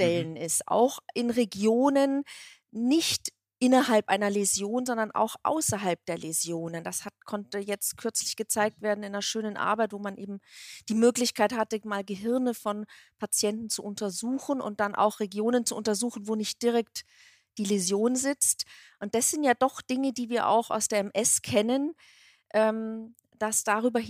Mhm. 0.00 0.26
festzustellen 0.26 0.36
ist, 0.36 0.66
auch 0.68 0.98
in 1.14 1.30
Regionen 1.30 2.24
nicht 2.70 3.30
innerhalb 3.58 4.08
einer 4.08 4.28
Läsion, 4.28 4.84
sondern 4.86 5.12
auch 5.12 5.36
außerhalb 5.44 6.04
der 6.06 6.18
Läsionen. 6.18 6.82
Das 6.82 7.04
hat, 7.04 7.14
konnte 7.24 7.58
jetzt 7.58 7.96
kürzlich 7.96 8.34
gezeigt 8.34 8.82
werden 8.82 9.04
in 9.04 9.12
einer 9.12 9.22
schönen 9.22 9.56
Arbeit, 9.56 9.92
wo 9.92 10.00
man 10.00 10.16
eben 10.16 10.40
die 10.88 10.94
Möglichkeit 10.94 11.52
hatte, 11.52 11.80
mal 11.84 12.02
Gehirne 12.02 12.54
von 12.54 12.86
Patienten 13.20 13.70
zu 13.70 13.84
untersuchen 13.84 14.60
und 14.60 14.80
dann 14.80 14.96
auch 14.96 15.20
Regionen 15.20 15.64
zu 15.64 15.76
untersuchen, 15.76 16.26
wo 16.26 16.34
nicht 16.34 16.60
direkt 16.60 17.02
die 17.58 17.64
Läsion 17.64 18.16
sitzt. 18.16 18.64
Und 18.98 19.14
das 19.14 19.30
sind 19.30 19.44
ja 19.44 19.54
doch 19.54 19.80
Dinge, 19.80 20.12
die 20.12 20.28
wir 20.28 20.48
auch 20.48 20.70
aus 20.70 20.88
der 20.88 21.00
MS 21.00 21.42
kennen, 21.42 21.94
ähm, 22.54 23.14
dass 23.38 23.64
darüber 23.64 24.00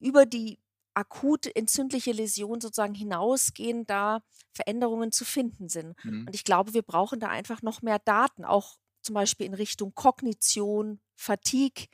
über 0.00 0.26
die 0.26 0.58
akut 0.94 1.54
entzündliche 1.56 2.12
Läsion 2.12 2.60
sozusagen 2.60 2.94
hinausgehen, 2.94 3.86
da 3.86 4.22
Veränderungen 4.52 5.12
zu 5.12 5.24
finden 5.24 5.68
sind. 5.68 5.96
Mhm. 6.04 6.26
Und 6.26 6.34
ich 6.34 6.44
glaube, 6.44 6.74
wir 6.74 6.82
brauchen 6.82 7.20
da 7.20 7.28
einfach 7.28 7.62
noch 7.62 7.82
mehr 7.82 7.98
Daten, 7.98 8.44
auch 8.44 8.76
zum 9.02 9.14
Beispiel 9.14 9.46
in 9.46 9.54
Richtung 9.54 9.94
Kognition, 9.94 11.00
Fatigue. 11.16 11.86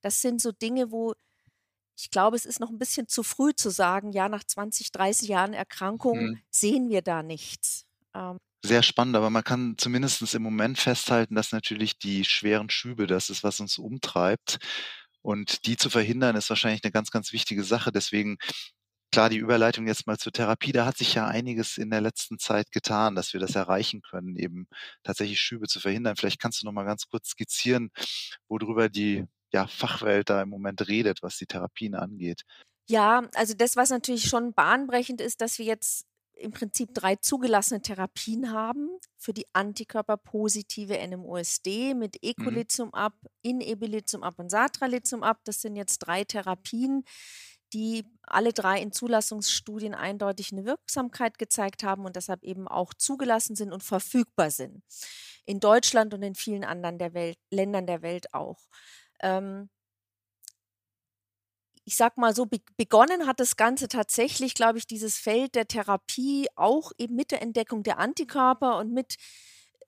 Das 0.00 0.22
sind 0.22 0.40
so 0.40 0.52
Dinge, 0.52 0.90
wo 0.90 1.14
ich 1.98 2.10
glaube, 2.10 2.36
es 2.36 2.44
ist 2.44 2.60
noch 2.60 2.70
ein 2.70 2.78
bisschen 2.78 3.08
zu 3.08 3.22
früh 3.22 3.54
zu 3.54 3.70
sagen, 3.70 4.12
ja, 4.12 4.28
nach 4.28 4.44
20, 4.44 4.92
30 4.92 5.28
Jahren 5.28 5.54
Erkrankung 5.54 6.18
mhm. 6.18 6.40
sehen 6.50 6.88
wir 6.90 7.02
da 7.02 7.22
nichts. 7.22 7.86
Ähm. 8.14 8.38
Sehr 8.62 8.82
spannend, 8.82 9.16
aber 9.16 9.30
man 9.30 9.44
kann 9.44 9.76
zumindest 9.78 10.34
im 10.34 10.42
Moment 10.42 10.78
festhalten, 10.78 11.34
dass 11.36 11.52
natürlich 11.52 11.98
die 11.98 12.24
schweren 12.24 12.68
Schübe, 12.68 13.06
das 13.06 13.30
ist, 13.30 13.44
was 13.44 13.60
uns 13.60 13.78
umtreibt. 13.78 14.58
Und 15.26 15.66
die 15.66 15.76
zu 15.76 15.90
verhindern, 15.90 16.36
ist 16.36 16.50
wahrscheinlich 16.50 16.84
eine 16.84 16.92
ganz, 16.92 17.10
ganz 17.10 17.32
wichtige 17.32 17.64
Sache. 17.64 17.90
Deswegen 17.90 18.36
klar, 19.10 19.28
die 19.28 19.38
Überleitung 19.38 19.88
jetzt 19.88 20.06
mal 20.06 20.18
zur 20.18 20.30
Therapie, 20.30 20.70
da 20.70 20.86
hat 20.86 20.98
sich 20.98 21.14
ja 21.14 21.26
einiges 21.26 21.78
in 21.78 21.90
der 21.90 22.00
letzten 22.00 22.38
Zeit 22.38 22.70
getan, 22.70 23.16
dass 23.16 23.32
wir 23.32 23.40
das 23.40 23.56
erreichen 23.56 24.02
können, 24.02 24.36
eben 24.36 24.68
tatsächlich 25.02 25.40
Schübe 25.40 25.66
zu 25.66 25.80
verhindern. 25.80 26.14
Vielleicht 26.14 26.40
kannst 26.40 26.62
du 26.62 26.66
noch 26.66 26.72
mal 26.72 26.84
ganz 26.84 27.08
kurz 27.08 27.30
skizzieren, 27.30 27.90
worüber 28.46 28.88
die 28.88 29.24
ja, 29.52 29.66
Fachwelt 29.66 30.30
da 30.30 30.42
im 30.42 30.48
Moment 30.48 30.86
redet, 30.86 31.24
was 31.24 31.36
die 31.38 31.46
Therapien 31.46 31.96
angeht. 31.96 32.42
Ja, 32.88 33.28
also 33.34 33.54
das, 33.54 33.74
was 33.74 33.90
natürlich 33.90 34.28
schon 34.28 34.52
bahnbrechend 34.52 35.20
ist, 35.20 35.40
dass 35.40 35.58
wir 35.58 35.64
jetzt 35.64 36.06
im 36.36 36.52
Prinzip 36.52 36.94
drei 36.94 37.16
zugelassene 37.16 37.80
Therapien 37.80 38.52
haben 38.52 38.90
für 39.16 39.32
die 39.32 39.46
antikörperpositive 39.52 40.96
NMOSD 41.08 41.94
mit. 41.94 42.22
Ecolizumab, 42.22 43.14
mhm. 43.22 43.28
Inebilizumab 43.42 44.38
und 44.38 44.50
Satralizumab. 44.50 45.40
Das 45.44 45.62
sind 45.62 45.76
jetzt 45.76 45.98
drei 45.98 46.24
Therapien, 46.24 47.04
die 47.72 48.04
alle 48.22 48.52
drei 48.52 48.80
in 48.80 48.92
Zulassungsstudien 48.92 49.94
eindeutig 49.94 50.52
eine 50.52 50.64
Wirksamkeit 50.64 51.38
gezeigt 51.38 51.82
haben 51.82 52.04
und 52.04 52.16
deshalb 52.16 52.44
eben 52.44 52.68
auch 52.68 52.94
zugelassen 52.94 53.56
sind 53.56 53.72
und 53.72 53.82
verfügbar 53.82 54.50
sind. 54.50 54.82
In 55.46 55.60
Deutschland 55.60 56.12
und 56.14 56.22
in 56.22 56.34
vielen 56.34 56.64
anderen 56.64 56.98
der 56.98 57.14
Welt, 57.14 57.38
Ländern 57.50 57.86
der 57.86 58.02
Welt 58.02 58.34
auch. 58.34 58.60
Ähm, 59.20 59.70
ich 61.86 61.96
sag 61.96 62.18
mal 62.18 62.34
so, 62.34 62.46
begonnen 62.76 63.26
hat 63.26 63.38
das 63.38 63.56
Ganze 63.56 63.86
tatsächlich, 63.88 64.54
glaube 64.54 64.78
ich, 64.78 64.88
dieses 64.88 65.16
Feld 65.16 65.54
der 65.54 65.68
Therapie 65.68 66.48
auch 66.56 66.90
eben 66.98 67.14
mit 67.14 67.30
der 67.30 67.40
Entdeckung 67.42 67.84
der 67.84 67.98
Antikörper 67.98 68.76
und 68.78 68.92
mit 68.92 69.16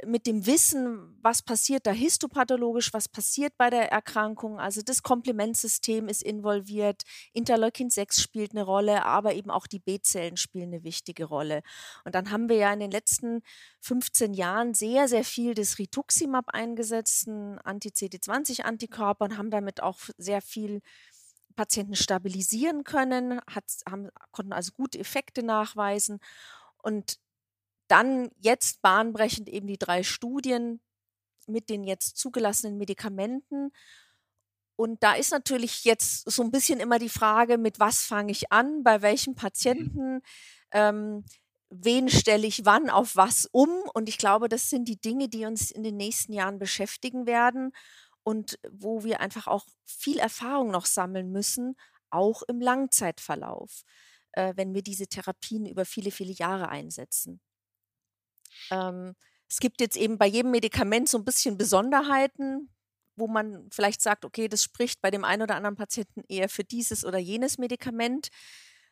mit 0.07 0.27
dem 0.27 0.47
Wissen, 0.47 1.19
was 1.23 1.43
passiert 1.43 1.87
da 1.87 1.91
histopathologisch, 1.91 2.93
was 2.93 3.09
passiert 3.09 3.55
bei 3.59 3.69
der 3.69 3.91
Erkrankung. 3.91 4.61
Also 4.61 4.81
das 4.81 5.03
Komplementsystem 5.03 6.09
ist 6.09 6.23
involviert, 6.23 7.03
Interleukin 7.33 7.91
6 7.91 8.23
spielt 8.23 8.53
eine 8.53 8.63
Rolle, 8.63 9.05
aber 9.05 9.35
eben 9.35 9.51
auch 9.51 9.67
die 9.67 9.81
B-Zellen 9.81 10.37
spielen 10.37 10.73
eine 10.73 10.85
wichtige 10.85 11.25
Rolle. 11.25 11.63
Und 12.05 12.15
dann 12.15 12.31
haben 12.31 12.49
wir 12.49 12.57
ja 12.57 12.73
in 12.73 12.81
den 12.81 12.93
letzten 12.93 13.43
15 13.81 14.35
Jahren 14.35 14.73
sehr, 14.73 15.09
sehr 15.09 15.25
viel 15.25 15.55
des 15.55 15.79
Rituximab 15.79 16.45
eingesetzt, 16.49 17.27
ein 17.27 17.59
Anti-CD20-Antikörper 17.59 19.25
und 19.25 19.37
haben 19.37 19.51
damit 19.51 19.83
auch 19.83 19.99
sehr 20.17 20.43
viel 20.43 20.81
Patienten 21.59 21.97
stabilisieren 21.97 22.85
können, 22.85 23.41
hat, 23.51 23.65
haben, 23.91 24.11
konnten 24.31 24.53
also 24.53 24.71
gute 24.77 25.01
Effekte 25.01 25.43
nachweisen. 25.43 26.21
Und 26.85 27.19
dann 27.89 28.31
jetzt 28.39 28.81
bahnbrechend 28.81 29.49
eben 29.49 29.67
die 29.67 29.77
drei 29.77 30.05
Studien 30.05 30.81
mit 31.49 31.69
den 31.69 31.83
jetzt 31.83 32.17
zugelassenen 32.17 32.79
Medikamenten. 32.79 33.73
Und 34.77 35.03
da 35.03 35.15
ist 35.15 35.33
natürlich 35.33 35.83
jetzt 35.83 36.31
so 36.31 36.45
ein 36.45 36.53
bisschen 36.53 36.79
immer 36.79 37.01
die 37.01 37.09
Frage, 37.09 37.59
mit 37.59 37.81
was 37.81 38.05
fange 38.05 38.31
ich 38.31 38.53
an, 38.53 38.85
bei 38.85 39.03
welchem 39.03 39.33
mhm. 39.33 39.37
Patienten, 39.37 40.21
ähm, 40.71 41.25
wen 41.71 42.09
stelle 42.09 42.47
ich 42.47 42.67
wann 42.67 42.89
auf 42.89 43.17
was 43.17 43.47
um. 43.51 43.71
Und 43.95 44.09
ich 44.09 44.19
glaube, 44.19 44.49
das 44.49 44.71
sind 44.71 44.87
die 44.87 45.01
Dinge, 45.01 45.29
die 45.29 45.45
uns 45.45 45.73
in 45.73 45.83
den 45.83 45.97
nächsten 45.97 46.33
Jahren 46.33 46.61
beschäftigen 46.61 47.27
werden 47.27 47.73
und 48.29 48.59
wo 48.71 49.05
wir 49.05 49.21
einfach 49.21 49.47
auch 49.47 49.65
viel 49.87 50.19
Erfahrung 50.19 50.71
noch 50.71 50.85
sammeln 50.85 51.33
müssen, 51.33 51.77
auch 52.11 52.43
im 52.43 52.61
Langzeitverlauf, 52.61 53.85
äh, 54.33 54.53
wenn 54.55 54.75
wir 54.75 54.83
diese 54.83 55.07
Therapien 55.07 55.65
über 55.65 55.87
viele, 55.87 56.11
viele 56.11 56.35
Jahre 56.35 56.69
einsetzen. 56.69 57.41
Ähm, 58.71 59.15
es 59.49 59.61
gibt 59.61 59.81
jetzt 59.81 59.97
eben 59.97 60.19
bei 60.19 60.27
jedem 60.27 60.51
Medikament 60.51 61.09
so 61.09 61.17
ein 61.17 61.25
bisschen 61.25 61.57
Besonderheiten, 61.57 62.71
wo 63.17 63.29
man 63.29 63.67
vielleicht 63.73 64.03
sagt, 64.03 64.27
okay, 64.27 64.47
das 64.47 64.63
spricht 64.63 65.01
bei 65.01 65.11
dem 65.11 65.25
einen 65.25 65.41
oder 65.41 65.57
anderen 65.57 65.77
Patienten 65.77 66.23
eher 66.29 66.51
für 66.51 66.65
dieses 66.65 67.07
oder 67.07 67.17
jenes 67.17 67.57
Medikament. 67.57 68.29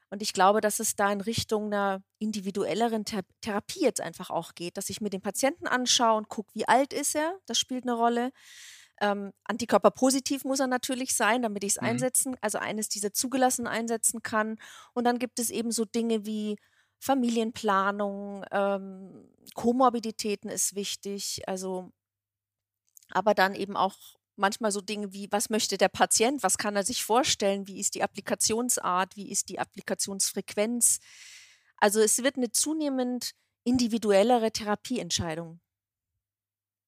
Und 0.09 0.23
ich 0.23 0.33
glaube, 0.33 0.63
dass 0.63 0.81
es 0.81 0.97
da 0.97 1.13
in 1.13 1.21
Richtung 1.21 1.67
einer 1.67 2.03
individuelleren 2.21 3.05
Thera 3.05 3.21
Therapie 3.43 3.83
jetzt 3.83 4.01
einfach 4.01 4.31
auch 4.31 4.55
geht, 4.55 4.79
dass 4.79 4.89
ich 4.89 5.03
mir 5.03 5.11
den 5.11 5.21
Patienten 5.21 5.67
anschaue 5.67 6.17
und 6.17 6.31
gucke, 6.31 6.55
wie 6.55 6.67
alt 6.67 6.95
ist 6.95 7.15
er, 7.15 7.39
das 7.45 7.59
spielt 7.59 7.85
eine 7.85 7.93
Rolle. 7.93 8.33
Ähm, 9.01 9.33
Antikörperpositiv 9.45 10.45
muss 10.45 10.61
er 10.61 10.67
natürlich 10.67 11.15
sein, 11.15 11.43
damit 11.43 11.65
ich 11.65 11.73
es 11.73 11.81
mhm. 11.81 11.89
einsetzen, 11.89 12.37
also 12.41 12.59
eines 12.59 12.89
dieser 12.89 13.13
zugelassenen 13.13 13.71
einsetzen 13.71 14.23
kann. 14.23 14.57
Und 14.95 15.05
dann 15.05 15.19
gibt 15.19 15.39
es 15.39 15.51
eben 15.51 15.71
so 15.71 15.85
Dinge 15.85 16.25
wie 16.25 16.57
Familienplanung, 16.99 18.45
ähm, 18.51 19.29
Komorbiditäten 19.55 20.51
ist 20.51 20.75
wichtig, 20.75 21.43
also 21.47 21.93
aber 23.11 23.35
dann 23.35 23.55
eben 23.55 23.77
auch 23.77 23.95
manchmal 24.37 24.73
so 24.73 24.81
Dinge 24.81 25.13
wie, 25.13 25.31
was 25.31 25.51
möchte 25.51 25.79
der 25.79 25.89
Patient, 25.89 26.43
was 26.43 26.59
kann 26.59 26.77
er 26.77 26.85
sich 26.85 27.05
vorstellen, 27.05 27.67
wie 27.67 27.81
ist 27.81 27.95
die 27.95 28.03
Applikationsart, 28.03 29.17
wie 29.17 29.31
ist 29.31 29.49
die 29.49 29.59
Applikationsfrequenz. 29.59 30.99
Also 31.79 32.01
es 32.01 32.23
wird 32.23 32.37
eine 32.37 32.51
zunehmend 32.51 33.33
individuellere 33.65 34.51
Therapieentscheidung. 34.53 35.61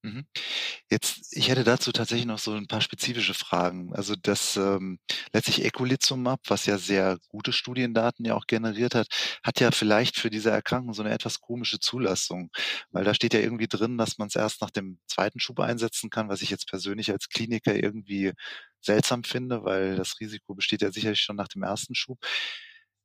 Mhm. 0.02 0.26
Jetzt, 0.90 1.37
ich 1.37 1.48
hätte 1.48 1.64
dazu 1.64 1.92
tatsächlich 1.92 2.26
noch 2.26 2.38
so 2.38 2.52
ein 2.54 2.68
paar 2.68 2.80
spezifische 2.80 3.34
Fragen. 3.34 3.94
Also 3.94 4.14
das 4.16 4.56
ähm, 4.56 5.00
letztlich 5.32 5.64
Ecolizumab, 5.64 6.40
was 6.48 6.66
ja 6.66 6.78
sehr 6.78 7.18
gute 7.28 7.52
Studiendaten 7.52 8.24
ja 8.24 8.34
auch 8.37 8.46
generiert 8.46 8.94
hat, 8.94 9.08
hat 9.44 9.61
ja 9.61 9.72
vielleicht 9.72 10.16
für 10.18 10.30
diese 10.30 10.50
Erkrankung 10.50 10.94
so 10.94 11.02
eine 11.02 11.12
etwas 11.14 11.40
komische 11.40 11.80
Zulassung, 11.80 12.50
weil 12.90 13.04
da 13.04 13.14
steht 13.14 13.34
ja 13.34 13.40
irgendwie 13.40 13.68
drin, 13.68 13.98
dass 13.98 14.18
man 14.18 14.28
es 14.28 14.37
erst 14.37 14.62
nach 14.62 14.70
dem 14.70 15.00
zweiten 15.08 15.40
Schub 15.40 15.61
einsetzen 15.61 16.11
kann, 16.11 16.28
was 16.28 16.42
ich 16.42 16.50
jetzt 16.50 16.68
persönlich 16.68 17.11
als 17.11 17.28
Kliniker 17.28 17.74
irgendwie 17.74 18.32
seltsam 18.80 19.24
finde, 19.24 19.64
weil 19.64 19.96
das 19.96 20.20
Risiko 20.20 20.54
besteht 20.54 20.82
ja 20.82 20.92
sicherlich 20.92 21.20
schon 21.20 21.37
nach 21.37 21.48
dem 21.48 21.62
ersten 21.64 21.94
Schub. 21.96 22.18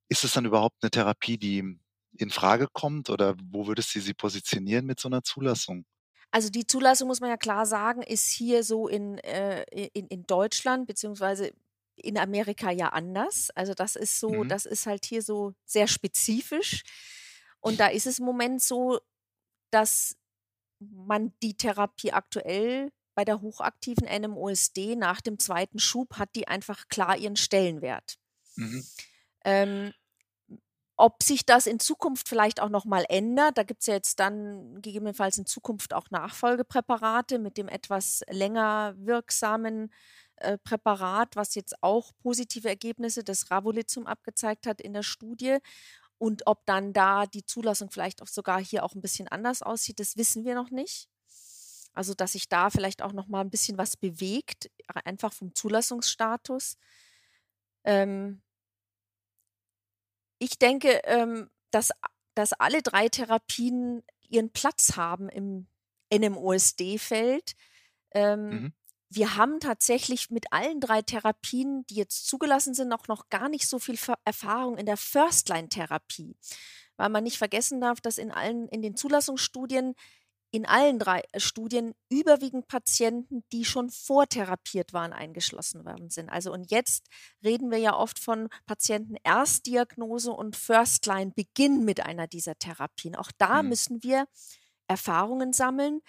Ist 0.09 0.23
es 0.23 0.33
dann 0.33 0.45
überhaupt 0.45 0.77
eine 0.83 0.91
Therapie, 0.91 1.37
die 1.37 1.63
in 2.17 2.29
Frage 2.31 2.67
kommt 2.73 3.09
oder 3.09 3.35
wo 3.43 3.67
würdest 3.67 3.95
du 3.95 4.01
sie 4.01 4.13
positionieren 4.13 4.85
mit 4.85 4.99
so 4.99 5.09
einer 5.09 5.23
Zulassung? 5.23 5.85
Also 6.33 6.49
die 6.49 6.65
Zulassung, 6.65 7.07
muss 7.07 7.21
man 7.21 7.29
ja 7.29 7.37
klar 7.37 7.67
sagen, 7.67 8.01
ist 8.01 8.27
hier 8.31 8.63
so 8.63 8.87
in, 8.87 9.19
äh, 9.19 9.61
in, 9.93 10.07
in 10.07 10.25
Deutschland 10.25 10.87
beziehungsweise 10.87 11.53
in 11.95 12.17
Amerika 12.17 12.71
ja 12.71 12.89
anders. 12.89 13.51
Also 13.51 13.75
das 13.75 13.95
ist 13.95 14.19
so, 14.19 14.43
mhm. 14.43 14.49
das 14.49 14.65
ist 14.65 14.87
halt 14.87 15.05
hier 15.05 15.21
so 15.21 15.53
sehr 15.63 15.87
spezifisch. 15.87 16.81
Und 17.59 17.79
da 17.79 17.85
ist 17.85 18.07
es 18.07 18.17
im 18.17 18.25
Moment 18.25 18.63
so, 18.63 18.99
dass 19.69 20.17
man 20.79 21.33
die 21.43 21.55
Therapie 21.55 22.13
aktuell 22.13 22.91
bei 23.13 23.25
der 23.25 23.41
hochaktiven 23.41 24.07
NMOSD 24.07 24.95
nach 24.95 25.21
dem 25.21 25.37
zweiten 25.37 25.77
Schub 25.77 26.15
hat 26.15 26.29
die 26.33 26.47
einfach 26.47 26.87
klar 26.87 27.15
ihren 27.15 27.35
Stellenwert. 27.35 28.17
Mhm. 28.55 28.83
Ähm, 29.45 29.93
ob 30.95 31.23
sich 31.23 31.45
das 31.45 31.65
in 31.65 31.79
Zukunft 31.79 32.29
vielleicht 32.29 32.61
auch 32.61 32.69
nochmal 32.69 33.05
ändert, 33.09 33.57
da 33.57 33.63
gibt 33.63 33.81
es 33.81 33.87
ja 33.87 33.95
jetzt 33.95 34.19
dann 34.19 34.81
gegebenenfalls 34.81 35.37
in 35.37 35.45
Zukunft 35.45 35.93
auch 35.93 36.11
Nachfolgepräparate 36.11 37.39
mit 37.39 37.57
dem 37.57 37.67
etwas 37.67 38.21
länger 38.29 38.93
wirksamen 38.97 39.91
äh, 40.37 40.57
Präparat, 40.59 41.35
was 41.35 41.55
jetzt 41.55 41.81
auch 41.81 42.11
positive 42.21 42.67
Ergebnisse 42.67 43.23
des 43.23 43.49
Ravolizum 43.49 44.05
abgezeigt 44.05 44.67
hat 44.67 44.81
in 44.81 44.93
der 44.93 45.03
Studie. 45.03 45.57
Und 46.19 46.47
ob 46.47 46.65
dann 46.65 46.93
da 46.93 47.25
die 47.25 47.45
Zulassung 47.45 47.89
vielleicht 47.91 48.21
auch 48.21 48.27
sogar 48.27 48.63
hier 48.63 48.83
auch 48.83 48.93
ein 48.95 49.01
bisschen 49.01 49.27
anders 49.27 49.61
aussieht, 49.61 49.99
das 49.99 50.15
wissen 50.15 50.45
wir 50.45 50.55
noch 50.55 50.69
nicht. 50.69 51.09
Also, 51.93 52.13
dass 52.13 52.31
sich 52.33 52.49
da 52.49 52.69
vielleicht 52.69 53.01
auch 53.01 53.13
noch 53.13 53.27
mal 53.27 53.41
ein 53.41 53.49
bisschen 53.51 53.77
was 53.77 53.97
bewegt, 53.97 54.71
einfach 55.05 55.33
vom 55.33 55.53
Zulassungsstatus. 55.53 56.77
Ähm, 57.83 58.41
ich 60.43 60.59
denke, 60.59 61.01
ähm, 61.05 61.49
dass, 61.71 61.91
dass 62.35 62.53
alle 62.53 62.81
drei 62.81 63.09
Therapien 63.09 64.03
ihren 64.27 64.51
Platz 64.51 64.95
haben 64.95 65.29
im 65.29 65.67
NMOSD-Feld. 66.13 67.53
Ähm, 68.13 68.49
mhm. 68.49 68.73
Wir 69.09 69.35
haben 69.35 69.59
tatsächlich 69.59 70.31
mit 70.31 70.51
allen 70.51 70.79
drei 70.79 71.01
Therapien, 71.01 71.85
die 71.85 71.95
jetzt 71.95 72.27
zugelassen 72.27 72.73
sind, 72.73 72.91
auch 72.91 73.07
noch 73.07 73.29
gar 73.29 73.47
nicht 73.47 73.67
so 73.67 73.79
viel 73.79 73.97
Erfahrung 74.25 74.77
in 74.77 74.85
der 74.85 74.97
First-Line-Therapie. 74.97 76.35
Weil 76.97 77.09
man 77.09 77.23
nicht 77.23 77.37
vergessen 77.37 77.79
darf, 77.79 78.01
dass 78.01 78.17
in 78.17 78.31
allen, 78.31 78.67
in 78.69 78.81
den 78.81 78.95
Zulassungsstudien 78.95 79.95
in 80.53 80.67
allen 80.67 80.99
drei 80.99 81.23
äh, 81.31 81.39
Studien 81.39 81.95
überwiegend 82.09 82.67
Patienten, 82.67 83.43
die 83.51 83.65
schon 83.65 83.89
vortherapiert 83.89 84.93
waren, 84.93 85.11
eingeschlossen 85.11 85.83
worden 85.83 86.11
sind. 86.11 86.29
Also 86.29 86.53
und 86.53 86.69
jetzt 86.69 87.07
reden 87.43 87.71
wir 87.71 87.79
ja 87.79 87.97
oft 87.97 88.19
von 88.19 88.49
Patienten 88.67 89.15
Erstdiagnose 89.23 90.31
und 90.31 90.55
First-Line-Beginn 90.55 91.83
mit 91.83 92.05
einer 92.05 92.27
dieser 92.27 92.55
Therapien. 92.55 93.15
Auch 93.15 93.31
da 93.39 93.63
mhm. 93.63 93.69
müssen 93.69 94.03
wir 94.03 94.27
Erfahrungen 94.87 95.53
sammeln, 95.53 96.01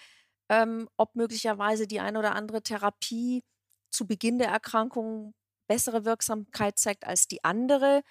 ähm, 0.49 0.87
ob 0.95 1.15
möglicherweise 1.15 1.87
die 1.87 1.99
eine 1.99 2.19
oder 2.19 2.35
andere 2.35 2.61
Therapie 2.61 3.43
zu 3.89 4.05
Beginn 4.05 4.37
der 4.37 4.49
Erkrankung 4.49 5.33
bessere 5.67 6.05
Wirksamkeit 6.05 6.77
zeigt 6.77 7.07
als 7.07 7.27
die 7.27 7.43
andere. 7.43 8.03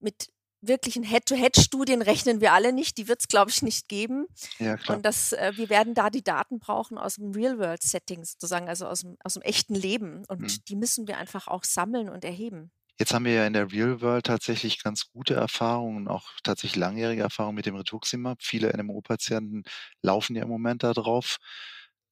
Mit 0.00 0.30
wirklichen 0.68 1.02
Head-to-Head-Studien 1.02 2.02
rechnen 2.02 2.40
wir 2.40 2.52
alle 2.52 2.72
nicht. 2.72 2.98
Die 2.98 3.08
wird 3.08 3.20
es, 3.20 3.28
glaube 3.28 3.50
ich, 3.50 3.62
nicht 3.62 3.88
geben. 3.88 4.26
Ja, 4.58 4.76
klar. 4.76 4.96
Und 4.96 5.06
das, 5.06 5.32
äh, 5.32 5.52
wir 5.56 5.68
werden 5.68 5.94
da 5.94 6.10
die 6.10 6.22
Daten 6.22 6.58
brauchen 6.58 6.98
aus 6.98 7.16
dem 7.16 7.32
Real-World-Setting 7.32 8.24
sozusagen, 8.24 8.68
also 8.68 8.86
aus 8.86 9.00
dem, 9.00 9.16
aus 9.22 9.34
dem 9.34 9.42
echten 9.42 9.74
Leben. 9.74 10.24
Und 10.28 10.50
hm. 10.50 10.58
die 10.68 10.76
müssen 10.76 11.08
wir 11.08 11.18
einfach 11.18 11.48
auch 11.48 11.64
sammeln 11.64 12.08
und 12.08 12.24
erheben. 12.24 12.70
Jetzt 12.98 13.12
haben 13.12 13.26
wir 13.26 13.32
ja 13.32 13.46
in 13.46 13.52
der 13.52 13.70
Real 13.70 14.00
World 14.00 14.24
tatsächlich 14.24 14.82
ganz 14.82 15.10
gute 15.10 15.34
Erfahrungen, 15.34 16.08
auch 16.08 16.30
tatsächlich 16.42 16.76
langjährige 16.76 17.22
Erfahrungen 17.22 17.56
mit 17.56 17.66
dem 17.66 17.76
Rituximab. 17.76 18.38
Viele 18.42 18.74
NMO-Patienten 18.74 19.64
laufen 20.00 20.34
ja 20.34 20.44
im 20.44 20.48
Moment 20.48 20.82
da 20.82 20.94
drauf. 20.94 21.36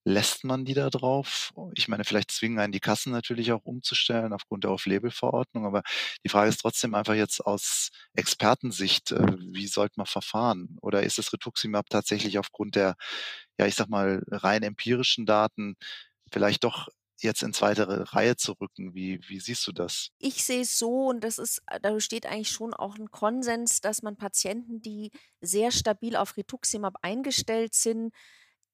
Lässt 0.07 0.43
man 0.43 0.65
die 0.65 0.75
da 0.75 0.91
drauf? 0.91 1.51
Ich 1.73 1.87
meine, 1.87 2.03
vielleicht 2.03 2.29
zwingen 2.29 2.59
einen 2.59 2.71
die 2.71 2.79
Kassen 2.79 3.11
natürlich 3.11 3.51
auch 3.51 3.65
umzustellen 3.65 4.33
aufgrund 4.33 4.63
der 4.63 4.71
Off-Label-Verordnung, 4.71 5.65
aber 5.65 5.81
die 6.23 6.29
Frage 6.29 6.49
ist 6.49 6.61
trotzdem 6.61 6.93
einfach 6.93 7.15
jetzt 7.15 7.41
aus 7.43 7.89
Expertensicht, 8.13 9.11
äh, 9.11 9.25
wie 9.51 9.65
sollte 9.65 9.95
man 9.97 10.05
verfahren? 10.05 10.77
Oder 10.81 11.01
ist 11.01 11.17
das 11.17 11.33
Rituximab 11.33 11.89
tatsächlich 11.89 12.37
aufgrund 12.37 12.75
der, 12.75 12.95
ja, 13.57 13.65
ich 13.65 13.73
sag 13.73 13.89
mal, 13.89 14.21
rein 14.29 14.61
empirischen 14.61 15.25
Daten 15.25 15.75
vielleicht 16.31 16.63
doch 16.65 16.87
jetzt 17.21 17.43
in 17.43 17.53
zweite 17.53 18.13
Reihe 18.13 18.35
zu 18.35 18.53
rücken. 18.53 18.93
Wie, 18.93 19.19
wie 19.27 19.39
siehst 19.39 19.65
du 19.67 19.71
das? 19.71 20.09
Ich 20.19 20.43
sehe 20.43 20.61
es 20.61 20.77
so, 20.77 21.07
und 21.07 21.23
das 21.23 21.39
ist, 21.39 21.61
da 21.81 21.91
besteht 21.91 22.25
eigentlich 22.25 22.51
schon 22.51 22.73
auch 22.73 22.95
ein 22.95 23.09
Konsens, 23.09 23.81
dass 23.81 24.03
man 24.03 24.17
Patienten, 24.17 24.81
die 24.81 25.11
sehr 25.41 25.71
stabil 25.71 26.15
auf 26.15 26.37
Rituximab 26.37 26.95
eingestellt 27.01 27.73
sind, 27.73 28.13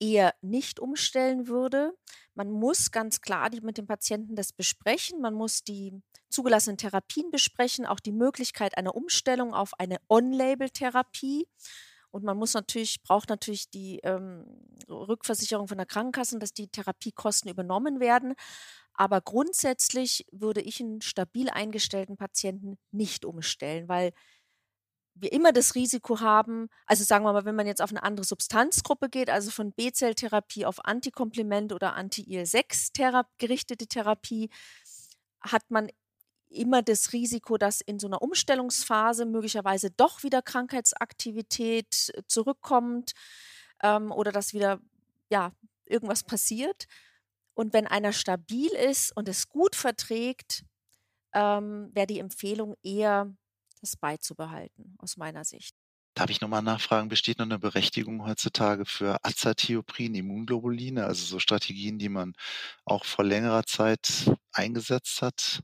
eher 0.02 0.34
nicht 0.42 0.80
umstellen 0.80 1.48
würde. 1.48 1.94
Man 2.34 2.52
muss 2.52 2.92
ganz 2.92 3.22
klar 3.22 3.50
mit 3.62 3.78
dem 3.78 3.88
Patienten 3.88 4.36
das 4.36 4.52
besprechen. 4.52 5.22
Man 5.22 5.34
muss 5.34 5.64
die 5.64 6.02
zugelassenen 6.30 6.78
Therapien 6.78 7.30
besprechen, 7.30 7.86
auch 7.86 8.00
die 8.00 8.12
Möglichkeit 8.12 8.78
einer 8.78 8.96
Umstellung 8.96 9.54
auf 9.54 9.80
eine 9.80 9.98
On-Label-Therapie. 10.10 11.48
Und 12.10 12.26
man 12.26 12.38
muss 12.38 12.54
natürlich, 12.54 13.04
braucht 13.04 13.30
natürlich 13.30 13.70
die 13.70 14.00
ähm, 14.04 14.46
Rückversicherung 14.90 15.68
von 15.68 15.78
der 15.78 15.86
Krankenkasse, 15.86 16.40
dass 16.40 16.54
die 16.54 16.68
Therapiekosten 16.68 17.50
übernommen 17.50 18.00
werden. 18.02 18.34
Aber 18.94 19.22
grundsätzlich 19.22 20.26
würde 20.32 20.62
ich 20.62 20.82
einen 20.82 21.02
stabil 21.02 21.50
eingestellten 21.50 22.18
Patienten 22.18 22.78
nicht 22.92 23.24
umstellen, 23.24 23.88
weil 23.88 24.12
wir 25.22 25.32
immer 25.32 25.52
das 25.52 25.76
Risiko 25.76 26.20
haben, 26.20 26.68
also 26.86 27.04
sagen 27.04 27.24
wir 27.24 27.34
mal, 27.34 27.46
wenn 27.46 27.56
man 27.56 27.68
jetzt 27.68 27.82
auf 27.82 27.92
eine 27.92 28.04
andere 28.04 28.26
Substanzgruppe 28.26 29.10
geht, 29.10 29.30
also 29.30 29.52
von 29.52 29.72
B-Zelltherapie 29.72 30.66
auf 30.66 30.84
Antikomplement 30.86 31.74
oder 31.74 31.96
Anti-IL-6 31.96 32.94
-Thera 32.94 33.26
gerichtete 33.38 33.88
Therapie, 33.88 34.50
hat 35.42 35.70
man 35.70 35.90
immer 36.50 36.82
das 36.82 37.14
Risiko, 37.14 37.58
dass 37.58 37.82
in 37.82 38.00
so 38.00 38.08
einer 38.08 38.22
Umstellungsphase 38.22 39.26
möglicherweise 39.26 39.92
doch 39.92 40.24
wieder 40.24 40.42
Krankheitsaktivität 40.42 42.12
äh, 42.14 42.24
zurückkommt 42.28 43.14
ähm, 43.82 44.12
oder 44.12 44.32
dass 44.32 44.54
wieder 44.54 44.80
ja, 45.30 45.54
irgendwas 45.86 46.24
passiert. 46.24 46.86
Und 47.54 47.74
wenn 47.74 47.88
einer 47.88 48.14
stabil 48.14 48.72
ist 48.72 49.16
und 49.16 49.28
es 49.28 49.50
gut 49.50 49.76
verträgt, 49.76 50.64
ähm, 51.34 51.90
wäre 51.94 52.08
die 52.08 52.20
Empfehlung 52.20 52.76
eher 52.84 53.34
das 53.82 53.98
beizubehalten, 53.98 54.96
aus 55.00 55.18
meiner 55.18 55.44
Sicht. 55.44 55.76
Darf 56.14 56.30
ich 56.30 56.42
nochmal 56.42 56.62
nachfragen, 56.62 57.08
besteht 57.08 57.40
noch 57.40 57.46
eine 57.46 57.58
Berechtigung 57.58 58.26
heutzutage 58.26 58.86
für 58.86 59.18
Azathioprin, 59.24 60.14
Immunglobuline, 60.14 61.06
also 61.06 61.26
so 61.26 61.40
Strategien, 61.40 62.00
die 62.00 62.10
man 62.10 62.34
auch 62.84 63.06
vor 63.06 63.24
längerer 63.24 63.64
Zeit 63.66 64.30
eingesetzt 64.52 65.22
hat? 65.22 65.62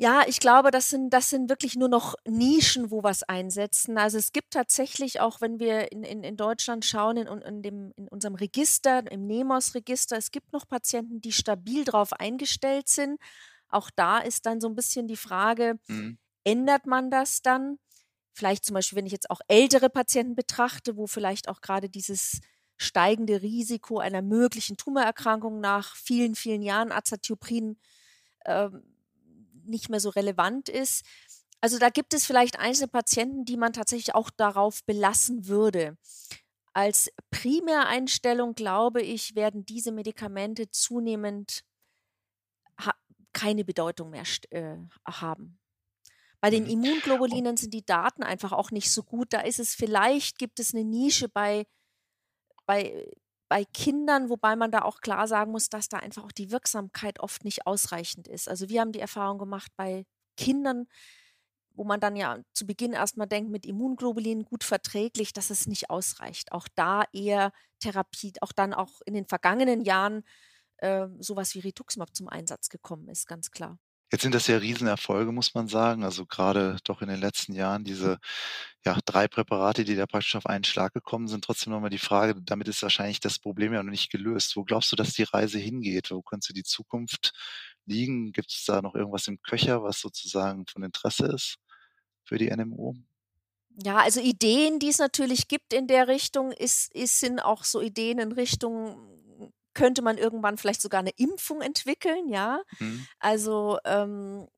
Ja, 0.00 0.22
ich 0.28 0.38
glaube, 0.38 0.70
das 0.70 0.90
sind, 0.90 1.10
das 1.10 1.28
sind 1.30 1.48
wirklich 1.48 1.74
nur 1.74 1.88
noch 1.88 2.14
Nischen, 2.24 2.92
wo 2.92 3.02
was 3.02 3.24
einsetzen. 3.24 3.98
Also 3.98 4.16
es 4.16 4.30
gibt 4.30 4.52
tatsächlich 4.52 5.20
auch, 5.20 5.40
wenn 5.40 5.58
wir 5.58 5.90
in, 5.90 6.04
in, 6.04 6.22
in 6.22 6.36
Deutschland 6.36 6.84
schauen, 6.84 7.16
in, 7.16 7.26
in, 7.26 7.62
dem, 7.62 7.92
in 7.96 8.06
unserem 8.06 8.36
Register, 8.36 9.10
im 9.10 9.26
NEMOS-Register, 9.26 10.16
es 10.16 10.30
gibt 10.30 10.52
noch 10.52 10.68
Patienten, 10.68 11.20
die 11.20 11.32
stabil 11.32 11.84
drauf 11.84 12.12
eingestellt 12.12 12.88
sind. 12.88 13.20
Auch 13.68 13.90
da 13.94 14.18
ist 14.18 14.46
dann 14.46 14.60
so 14.60 14.68
ein 14.68 14.76
bisschen 14.76 15.08
die 15.08 15.16
Frage, 15.16 15.78
mhm 15.88 16.18
ändert 16.48 16.86
man 16.86 17.10
das 17.10 17.42
dann? 17.42 17.78
Vielleicht 18.32 18.64
zum 18.64 18.74
Beispiel, 18.74 18.96
wenn 18.96 19.06
ich 19.06 19.12
jetzt 19.12 19.30
auch 19.30 19.40
ältere 19.48 19.90
Patienten 19.90 20.34
betrachte, 20.34 20.96
wo 20.96 21.06
vielleicht 21.06 21.48
auch 21.48 21.60
gerade 21.60 21.88
dieses 21.88 22.40
steigende 22.76 23.42
Risiko 23.42 23.98
einer 23.98 24.22
möglichen 24.22 24.76
Tumorerkrankung 24.76 25.60
nach 25.60 25.96
vielen, 25.96 26.34
vielen 26.34 26.62
Jahren 26.62 26.92
Azathioprin 26.92 27.78
äh, 28.44 28.70
nicht 29.64 29.90
mehr 29.90 30.00
so 30.00 30.10
relevant 30.10 30.68
ist. 30.68 31.04
Also 31.60 31.78
da 31.78 31.90
gibt 31.90 32.14
es 32.14 32.24
vielleicht 32.24 32.58
einzelne 32.58 32.88
Patienten, 32.88 33.44
die 33.44 33.56
man 33.56 33.72
tatsächlich 33.72 34.14
auch 34.14 34.30
darauf 34.30 34.84
belassen 34.84 35.48
würde. 35.48 35.98
Als 36.72 37.10
Primäreinstellung, 37.30 38.54
glaube 38.54 39.02
ich, 39.02 39.34
werden 39.34 39.66
diese 39.66 39.90
Medikamente 39.90 40.70
zunehmend 40.70 41.64
keine 43.32 43.64
Bedeutung 43.64 44.10
mehr 44.10 44.24
äh, 44.50 44.76
haben. 45.06 45.58
Bei 46.40 46.50
den 46.50 46.64
mhm. 46.64 46.70
Immunglobulinen 46.70 47.56
sind 47.56 47.74
die 47.74 47.84
Daten 47.84 48.22
einfach 48.22 48.52
auch 48.52 48.70
nicht 48.70 48.90
so 48.90 49.02
gut. 49.02 49.32
Da 49.32 49.40
ist 49.40 49.58
es 49.58 49.74
vielleicht, 49.74 50.38
gibt 50.38 50.60
es 50.60 50.74
eine 50.74 50.84
Nische 50.84 51.28
bei, 51.28 51.66
bei, 52.66 53.10
bei 53.48 53.64
Kindern, 53.64 54.28
wobei 54.28 54.54
man 54.54 54.70
da 54.70 54.82
auch 54.82 55.00
klar 55.00 55.26
sagen 55.26 55.50
muss, 55.50 55.68
dass 55.68 55.88
da 55.88 55.98
einfach 55.98 56.24
auch 56.24 56.32
die 56.32 56.50
Wirksamkeit 56.50 57.20
oft 57.20 57.44
nicht 57.44 57.66
ausreichend 57.66 58.28
ist. 58.28 58.48
Also 58.48 58.68
wir 58.68 58.80
haben 58.80 58.92
die 58.92 59.00
Erfahrung 59.00 59.38
gemacht 59.38 59.72
bei 59.76 60.04
Kindern, 60.36 60.86
wo 61.74 61.84
man 61.84 62.00
dann 62.00 62.16
ja 62.16 62.38
zu 62.52 62.66
Beginn 62.66 62.92
erstmal 62.92 63.26
denkt, 63.28 63.50
mit 63.50 63.66
Immunglobulinen 63.66 64.44
gut 64.44 64.64
verträglich, 64.64 65.32
dass 65.32 65.50
es 65.50 65.66
nicht 65.66 65.90
ausreicht. 65.90 66.52
Auch 66.52 66.68
da 66.74 67.04
eher 67.12 67.52
Therapie, 67.80 68.32
auch 68.40 68.52
dann 68.52 68.74
auch 68.74 69.00
in 69.06 69.14
den 69.14 69.26
vergangenen 69.26 69.80
Jahren 69.80 70.24
äh, 70.78 71.08
sowas 71.18 71.54
wie 71.54 71.60
Rituximab 71.60 72.14
zum 72.14 72.28
Einsatz 72.28 72.68
gekommen 72.68 73.08
ist, 73.08 73.26
ganz 73.26 73.50
klar. 73.50 73.78
Jetzt 74.10 74.22
sind 74.22 74.34
das 74.34 74.46
ja 74.46 74.56
Riesenerfolge, 74.56 75.32
muss 75.32 75.54
man 75.54 75.68
sagen. 75.68 76.02
Also 76.02 76.24
gerade 76.24 76.78
doch 76.84 77.02
in 77.02 77.08
den 77.08 77.20
letzten 77.20 77.52
Jahren 77.52 77.84
diese 77.84 78.18
ja, 78.84 78.98
drei 79.04 79.28
Präparate, 79.28 79.84
die 79.84 79.96
da 79.96 80.06
praktisch 80.06 80.36
auf 80.36 80.46
einen 80.46 80.64
Schlag 80.64 80.94
gekommen 80.94 81.28
sind. 81.28 81.44
Trotzdem 81.44 81.72
nochmal 81.72 81.90
die 81.90 81.98
Frage, 81.98 82.34
damit 82.42 82.68
ist 82.68 82.82
wahrscheinlich 82.82 83.20
das 83.20 83.38
Problem 83.38 83.74
ja 83.74 83.82
noch 83.82 83.90
nicht 83.90 84.10
gelöst. 84.10 84.56
Wo 84.56 84.64
glaubst 84.64 84.90
du, 84.92 84.96
dass 84.96 85.12
die 85.12 85.24
Reise 85.24 85.58
hingeht? 85.58 86.10
Wo 86.10 86.22
könnte 86.22 86.54
die 86.54 86.62
Zukunft 86.62 87.32
liegen? 87.84 88.32
Gibt 88.32 88.50
es 88.50 88.64
da 88.64 88.80
noch 88.80 88.94
irgendwas 88.94 89.26
im 89.28 89.42
Köcher, 89.42 89.82
was 89.82 90.00
sozusagen 90.00 90.64
von 90.66 90.82
Interesse 90.82 91.26
ist 91.26 91.56
für 92.24 92.38
die 92.38 92.50
NMO? 92.50 92.94
Ja, 93.84 93.98
also 93.98 94.20
Ideen, 94.20 94.78
die 94.78 94.88
es 94.88 94.98
natürlich 94.98 95.48
gibt 95.48 95.72
in 95.72 95.86
der 95.86 96.08
Richtung, 96.08 96.50
ist, 96.50 96.92
ist, 96.94 97.20
sind 97.20 97.40
auch 97.40 97.62
so 97.62 97.80
Ideen 97.80 98.18
in 98.18 98.32
Richtung 98.32 99.18
könnte 99.78 100.02
man 100.02 100.18
irgendwann 100.18 100.58
vielleicht 100.58 100.82
sogar 100.82 100.98
eine 100.98 101.12
Impfung 101.16 101.60
entwickeln, 101.60 102.28
ja. 102.28 102.60
Mhm. 102.80 103.06
Also 103.20 103.78
ähm, 103.84 104.48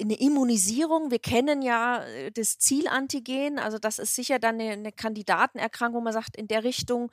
eine 0.00 0.14
Immunisierung, 0.20 1.10
wir 1.10 1.18
kennen 1.18 1.62
ja 1.62 2.04
äh, 2.04 2.30
das 2.30 2.58
Zielantigen, 2.58 3.58
also 3.58 3.80
das 3.80 3.98
ist 3.98 4.14
sicher 4.14 4.38
dann 4.38 4.60
eine, 4.60 4.70
eine 4.70 4.92
Kandidatenerkrankung, 4.92 6.00
wo 6.00 6.04
man 6.04 6.12
sagt, 6.12 6.36
in 6.36 6.46
der 6.46 6.62
Richtung, 6.62 7.10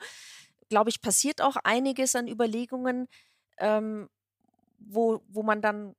glaube 0.68 0.90
ich, 0.90 1.00
passiert 1.00 1.42
auch 1.42 1.56
einiges 1.64 2.14
an 2.14 2.28
Überlegungen, 2.28 3.08
ähm, 3.58 4.08
wo, 4.78 5.20
wo 5.26 5.42
man 5.42 5.60
dann 5.60 5.96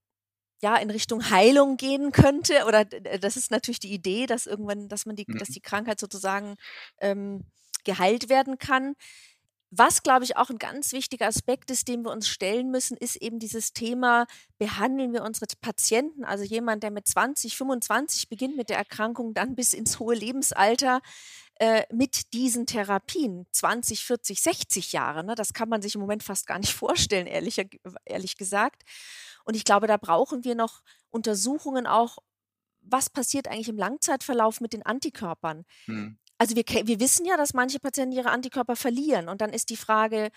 ja 0.61 0.77
in 0.77 0.89
Richtung 0.89 1.29
Heilung 1.29 1.75
gehen 1.75 2.13
könnte. 2.13 2.63
Oder 2.65 2.85
das 2.85 3.35
ist 3.35 3.51
natürlich 3.51 3.79
die 3.79 3.93
Idee, 3.93 4.25
dass 4.25 4.45
irgendwann, 4.45 4.87
dass 4.87 5.05
man 5.05 5.17
die, 5.17 5.25
mhm. 5.27 5.37
dass 5.37 5.49
die 5.49 5.61
Krankheit 5.61 5.99
sozusagen 5.99 6.55
ähm, 7.01 7.43
geheilt 7.83 8.29
werden 8.29 8.57
kann. 8.57 8.95
Was, 9.71 10.01
glaube 10.01 10.23
ich, 10.23 10.35
auch 10.35 10.49
ein 10.49 10.57
ganz 10.57 10.93
wichtiger 10.93 11.27
Aspekt 11.27 11.69
ist, 11.69 11.87
dem 11.87 12.03
wir 12.03 12.11
uns 12.11 12.27
stellen 12.27 12.71
müssen, 12.71 12.97
ist 12.97 13.15
eben 13.17 13.37
dieses 13.37 13.71
Thema, 13.71 14.25
behandeln 14.57 15.13
wir 15.13 15.23
unsere 15.23 15.45
Patienten, 15.61 16.23
also 16.23 16.43
jemand, 16.43 16.81
der 16.81 16.89
mit 16.89 17.07
20, 17.07 17.55
25 17.55 18.29
beginnt 18.29 18.57
mit 18.57 18.69
der 18.69 18.77
Erkrankung, 18.77 19.33
dann 19.35 19.55
bis 19.55 19.73
ins 19.73 19.99
hohe 19.99 20.15
Lebensalter 20.15 21.01
äh, 21.59 21.83
mit 21.93 22.33
diesen 22.33 22.65
Therapien, 22.65 23.45
20, 23.51 24.05
40, 24.05 24.41
60 24.41 24.91
Jahre. 24.91 25.23
Ne? 25.23 25.35
Das 25.35 25.53
kann 25.53 25.69
man 25.69 25.81
sich 25.81 25.93
im 25.93 26.01
Moment 26.01 26.23
fast 26.23 26.47
gar 26.47 26.57
nicht 26.57 26.73
vorstellen, 26.73 27.27
ehrlich, 27.27 27.63
ehrlich 28.05 28.37
gesagt. 28.37 28.83
Und 29.45 29.55
ich 29.55 29.65
glaube, 29.65 29.87
da 29.87 29.97
brauchen 29.97 30.43
wir 30.43 30.55
noch 30.55 30.81
Untersuchungen 31.09 31.85
auch, 31.85 32.17
was 32.81 33.09
passiert 33.09 33.47
eigentlich 33.47 33.69
im 33.69 33.77
Langzeitverlauf 33.77 34.61
mit 34.61 34.73
den 34.73 34.83
Antikörpern? 34.85 35.65
Hm. 35.85 36.17
Also 36.39 36.55
wir, 36.55 36.63
wir 36.65 36.99
wissen 36.99 37.25
ja, 37.25 37.37
dass 37.37 37.53
manche 37.53 37.79
Patienten 37.79 38.15
ihre 38.15 38.31
Antikörper 38.31 38.75
verlieren. 38.75 39.29
Und 39.29 39.41
dann 39.41 39.51
ist 39.51 39.69
die 39.69 39.77
Frage, 39.77 40.29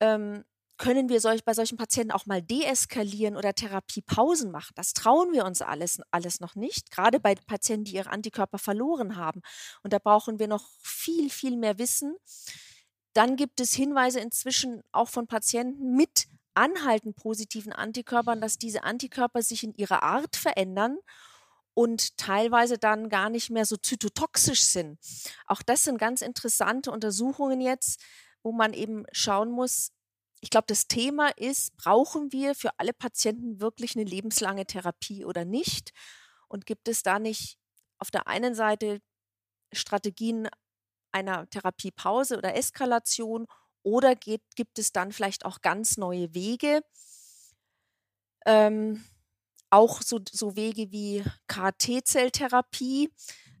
ähm, 0.00 0.44
können 0.78 1.08
wir 1.08 1.20
solch, 1.20 1.44
bei 1.44 1.54
solchen 1.54 1.78
Patienten 1.78 2.12
auch 2.12 2.26
mal 2.26 2.42
deeskalieren 2.42 3.36
oder 3.36 3.54
Therapiepausen 3.54 4.50
machen? 4.50 4.74
Das 4.76 4.92
trauen 4.92 5.32
wir 5.32 5.46
uns 5.46 5.62
alles, 5.62 6.00
alles 6.10 6.40
noch 6.40 6.54
nicht, 6.54 6.90
gerade 6.90 7.18
bei 7.18 7.34
Patienten, 7.34 7.84
die 7.84 7.94
ihre 7.94 8.10
Antikörper 8.10 8.58
verloren 8.58 9.16
haben. 9.16 9.40
Und 9.82 9.94
da 9.94 9.98
brauchen 9.98 10.38
wir 10.38 10.48
noch 10.48 10.68
viel, 10.82 11.30
viel 11.30 11.56
mehr 11.56 11.78
Wissen. 11.78 12.14
Dann 13.14 13.36
gibt 13.36 13.60
es 13.60 13.72
Hinweise 13.72 14.20
inzwischen 14.20 14.82
auch 14.92 15.08
von 15.08 15.26
Patienten 15.26 15.96
mit 15.96 16.26
anhaltend 16.52 17.16
positiven 17.16 17.72
Antikörpern, 17.72 18.42
dass 18.42 18.58
diese 18.58 18.84
Antikörper 18.84 19.40
sich 19.40 19.64
in 19.64 19.74
ihrer 19.74 20.02
Art 20.02 20.36
verändern 20.36 20.98
und 21.76 22.16
teilweise 22.16 22.78
dann 22.78 23.10
gar 23.10 23.28
nicht 23.28 23.50
mehr 23.50 23.66
so 23.66 23.76
zytotoxisch 23.76 24.62
sind. 24.62 24.98
Auch 25.46 25.60
das 25.60 25.84
sind 25.84 25.98
ganz 25.98 26.22
interessante 26.22 26.90
Untersuchungen 26.90 27.60
jetzt, 27.60 28.02
wo 28.42 28.50
man 28.50 28.72
eben 28.72 29.04
schauen 29.12 29.50
muss, 29.50 29.92
ich 30.40 30.50
glaube, 30.50 30.66
das 30.68 30.86
Thema 30.86 31.28
ist, 31.36 31.76
brauchen 31.76 32.32
wir 32.32 32.54
für 32.54 32.70
alle 32.78 32.92
Patienten 32.92 33.60
wirklich 33.60 33.94
eine 33.96 34.04
lebenslange 34.04 34.64
Therapie 34.64 35.24
oder 35.24 35.44
nicht? 35.44 35.90
Und 36.48 36.66
gibt 36.66 36.88
es 36.88 37.02
da 37.02 37.18
nicht 37.18 37.58
auf 37.98 38.10
der 38.10 38.26
einen 38.26 38.54
Seite 38.54 39.00
Strategien 39.72 40.48
einer 41.12 41.48
Therapiepause 41.50 42.38
oder 42.38 42.54
Eskalation 42.54 43.46
oder 43.82 44.14
geht, 44.14 44.42
gibt 44.54 44.78
es 44.78 44.92
dann 44.92 45.12
vielleicht 45.12 45.44
auch 45.44 45.60
ganz 45.60 45.96
neue 45.96 46.32
Wege? 46.34 46.82
Ähm, 48.46 49.04
auch 49.76 50.00
so, 50.00 50.20
so 50.30 50.56
Wege 50.56 50.90
wie 50.90 51.22
KT-Zelltherapie 51.48 53.12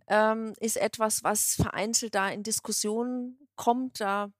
ähm, 0.08 0.54
ist 0.60 0.78
etwas, 0.78 1.22
was 1.22 1.56
vereinzelt 1.56 2.14
da 2.14 2.30
in 2.30 2.42
Diskussionen 2.42 3.38
kommt. 3.54 4.00
Da 4.00 4.30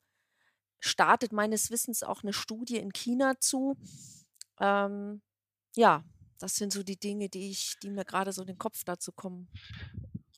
startet 0.80 1.32
meines 1.32 1.70
Wissens 1.70 2.02
auch 2.02 2.22
eine 2.22 2.32
Studie 2.32 2.78
in 2.78 2.92
China 2.94 3.34
zu. 3.40 3.76
Ähm, 4.58 5.20
ja, 5.76 6.02
das 6.38 6.56
sind 6.56 6.72
so 6.72 6.82
die 6.82 6.98
Dinge, 6.98 7.28
die 7.28 7.50
ich, 7.50 7.76
die 7.82 7.90
mir 7.90 8.06
gerade 8.06 8.32
so 8.32 8.40
in 8.40 8.48
den 8.48 8.58
Kopf 8.58 8.82
dazu 8.84 9.12
kommen. 9.12 9.48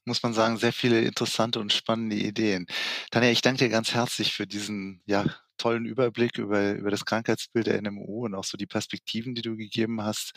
Muss 0.08 0.22
man 0.22 0.32
sagen, 0.34 0.56
sehr 0.56 0.72
viele 0.72 1.00
interessante 1.02 1.60
und 1.60 1.72
spannende 1.72 2.16
Ideen. 2.16 2.66
Tanja, 3.10 3.30
ich 3.30 3.42
danke 3.42 3.64
dir 3.64 3.70
ganz 3.70 3.94
herzlich 3.94 4.32
für 4.32 4.46
diesen 4.46 5.02
ja, 5.06 5.24
tollen 5.58 5.84
Überblick 5.84 6.38
über, 6.38 6.72
über 6.72 6.90
das 6.90 7.04
Krankheitsbild 7.04 7.66
der 7.66 7.78
NMO 7.78 8.24
und 8.24 8.34
auch 8.34 8.44
so 8.44 8.56
die 8.56 8.66
Perspektiven, 8.66 9.34
die 9.34 9.42
du 9.42 9.56
gegeben 9.56 10.02
hast. 10.02 10.32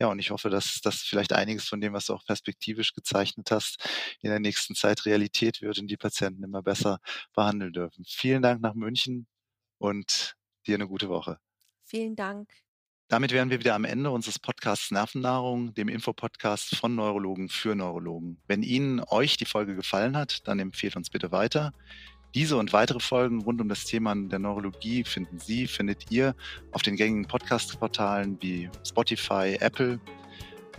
Ja, 0.00 0.06
und 0.08 0.18
ich 0.18 0.30
hoffe, 0.30 0.48
dass 0.50 0.80
das 0.82 1.02
vielleicht 1.02 1.32
einiges 1.32 1.68
von 1.68 1.80
dem, 1.80 1.92
was 1.92 2.06
du 2.06 2.14
auch 2.14 2.24
perspektivisch 2.24 2.92
gezeichnet 2.94 3.50
hast, 3.50 3.84
in 4.20 4.30
der 4.30 4.40
nächsten 4.40 4.74
Zeit 4.74 5.04
Realität 5.06 5.60
wird 5.62 5.78
und 5.78 5.88
die 5.88 5.96
Patienten 5.96 6.44
immer 6.44 6.62
besser 6.62 6.98
behandeln 7.34 7.72
dürfen. 7.72 8.04
Vielen 8.06 8.42
Dank 8.42 8.60
nach 8.62 8.74
München 8.74 9.26
und 9.78 10.34
dir 10.66 10.76
eine 10.76 10.88
gute 10.88 11.08
Woche. 11.08 11.38
Vielen 11.84 12.14
Dank. 12.16 12.65
Damit 13.08 13.30
wären 13.30 13.50
wir 13.50 13.60
wieder 13.60 13.76
am 13.76 13.84
Ende 13.84 14.10
unseres 14.10 14.40
Podcasts 14.40 14.90
Nervennahrung, 14.90 15.72
dem 15.74 15.88
Infopodcast 15.88 16.74
von 16.74 16.96
Neurologen 16.96 17.48
für 17.48 17.76
Neurologen. 17.76 18.38
Wenn 18.48 18.64
Ihnen 18.64 19.00
euch 19.08 19.36
die 19.36 19.44
Folge 19.44 19.76
gefallen 19.76 20.16
hat, 20.16 20.40
dann 20.48 20.58
empfehlt 20.58 20.96
uns 20.96 21.08
bitte 21.08 21.30
weiter. 21.30 21.72
Diese 22.34 22.56
und 22.56 22.72
weitere 22.72 22.98
Folgen 22.98 23.42
rund 23.42 23.60
um 23.60 23.68
das 23.68 23.84
Thema 23.84 24.12
der 24.16 24.40
Neurologie 24.40 25.04
finden 25.04 25.38
Sie, 25.38 25.68
findet 25.68 26.10
ihr 26.10 26.34
auf 26.72 26.82
den 26.82 26.96
gängigen 26.96 27.28
Podcast-Portalen 27.28 28.38
wie 28.40 28.68
Spotify, 28.84 29.56
Apple. 29.60 30.00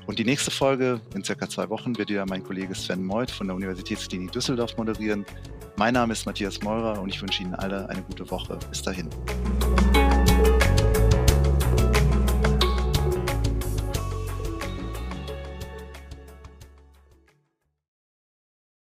Und 0.05 0.19
die 0.19 0.25
nächste 0.25 0.51
Folge 0.51 0.99
in 1.15 1.23
circa 1.23 1.47
zwei 1.47 1.69
Wochen 1.69 1.97
wird 1.97 2.09
wieder 2.09 2.25
mein 2.25 2.43
Kollege 2.43 2.75
Sven 2.75 3.05
Meuth 3.05 3.31
von 3.31 3.47
der 3.47 3.55
Universitätsklinik 3.55 4.33
Düsseldorf 4.33 4.75
moderieren. 4.75 5.25
Mein 5.77 5.93
Name 5.93 6.11
ist 6.11 6.25
Matthias 6.25 6.61
Meurer 6.61 7.01
und 7.01 7.07
ich 7.07 7.21
wünsche 7.21 7.41
Ihnen 7.41 7.55
alle 7.55 7.87
eine 7.87 8.01
gute 8.01 8.29
Woche. 8.29 8.59
Bis 8.69 8.81
dahin. 8.81 9.09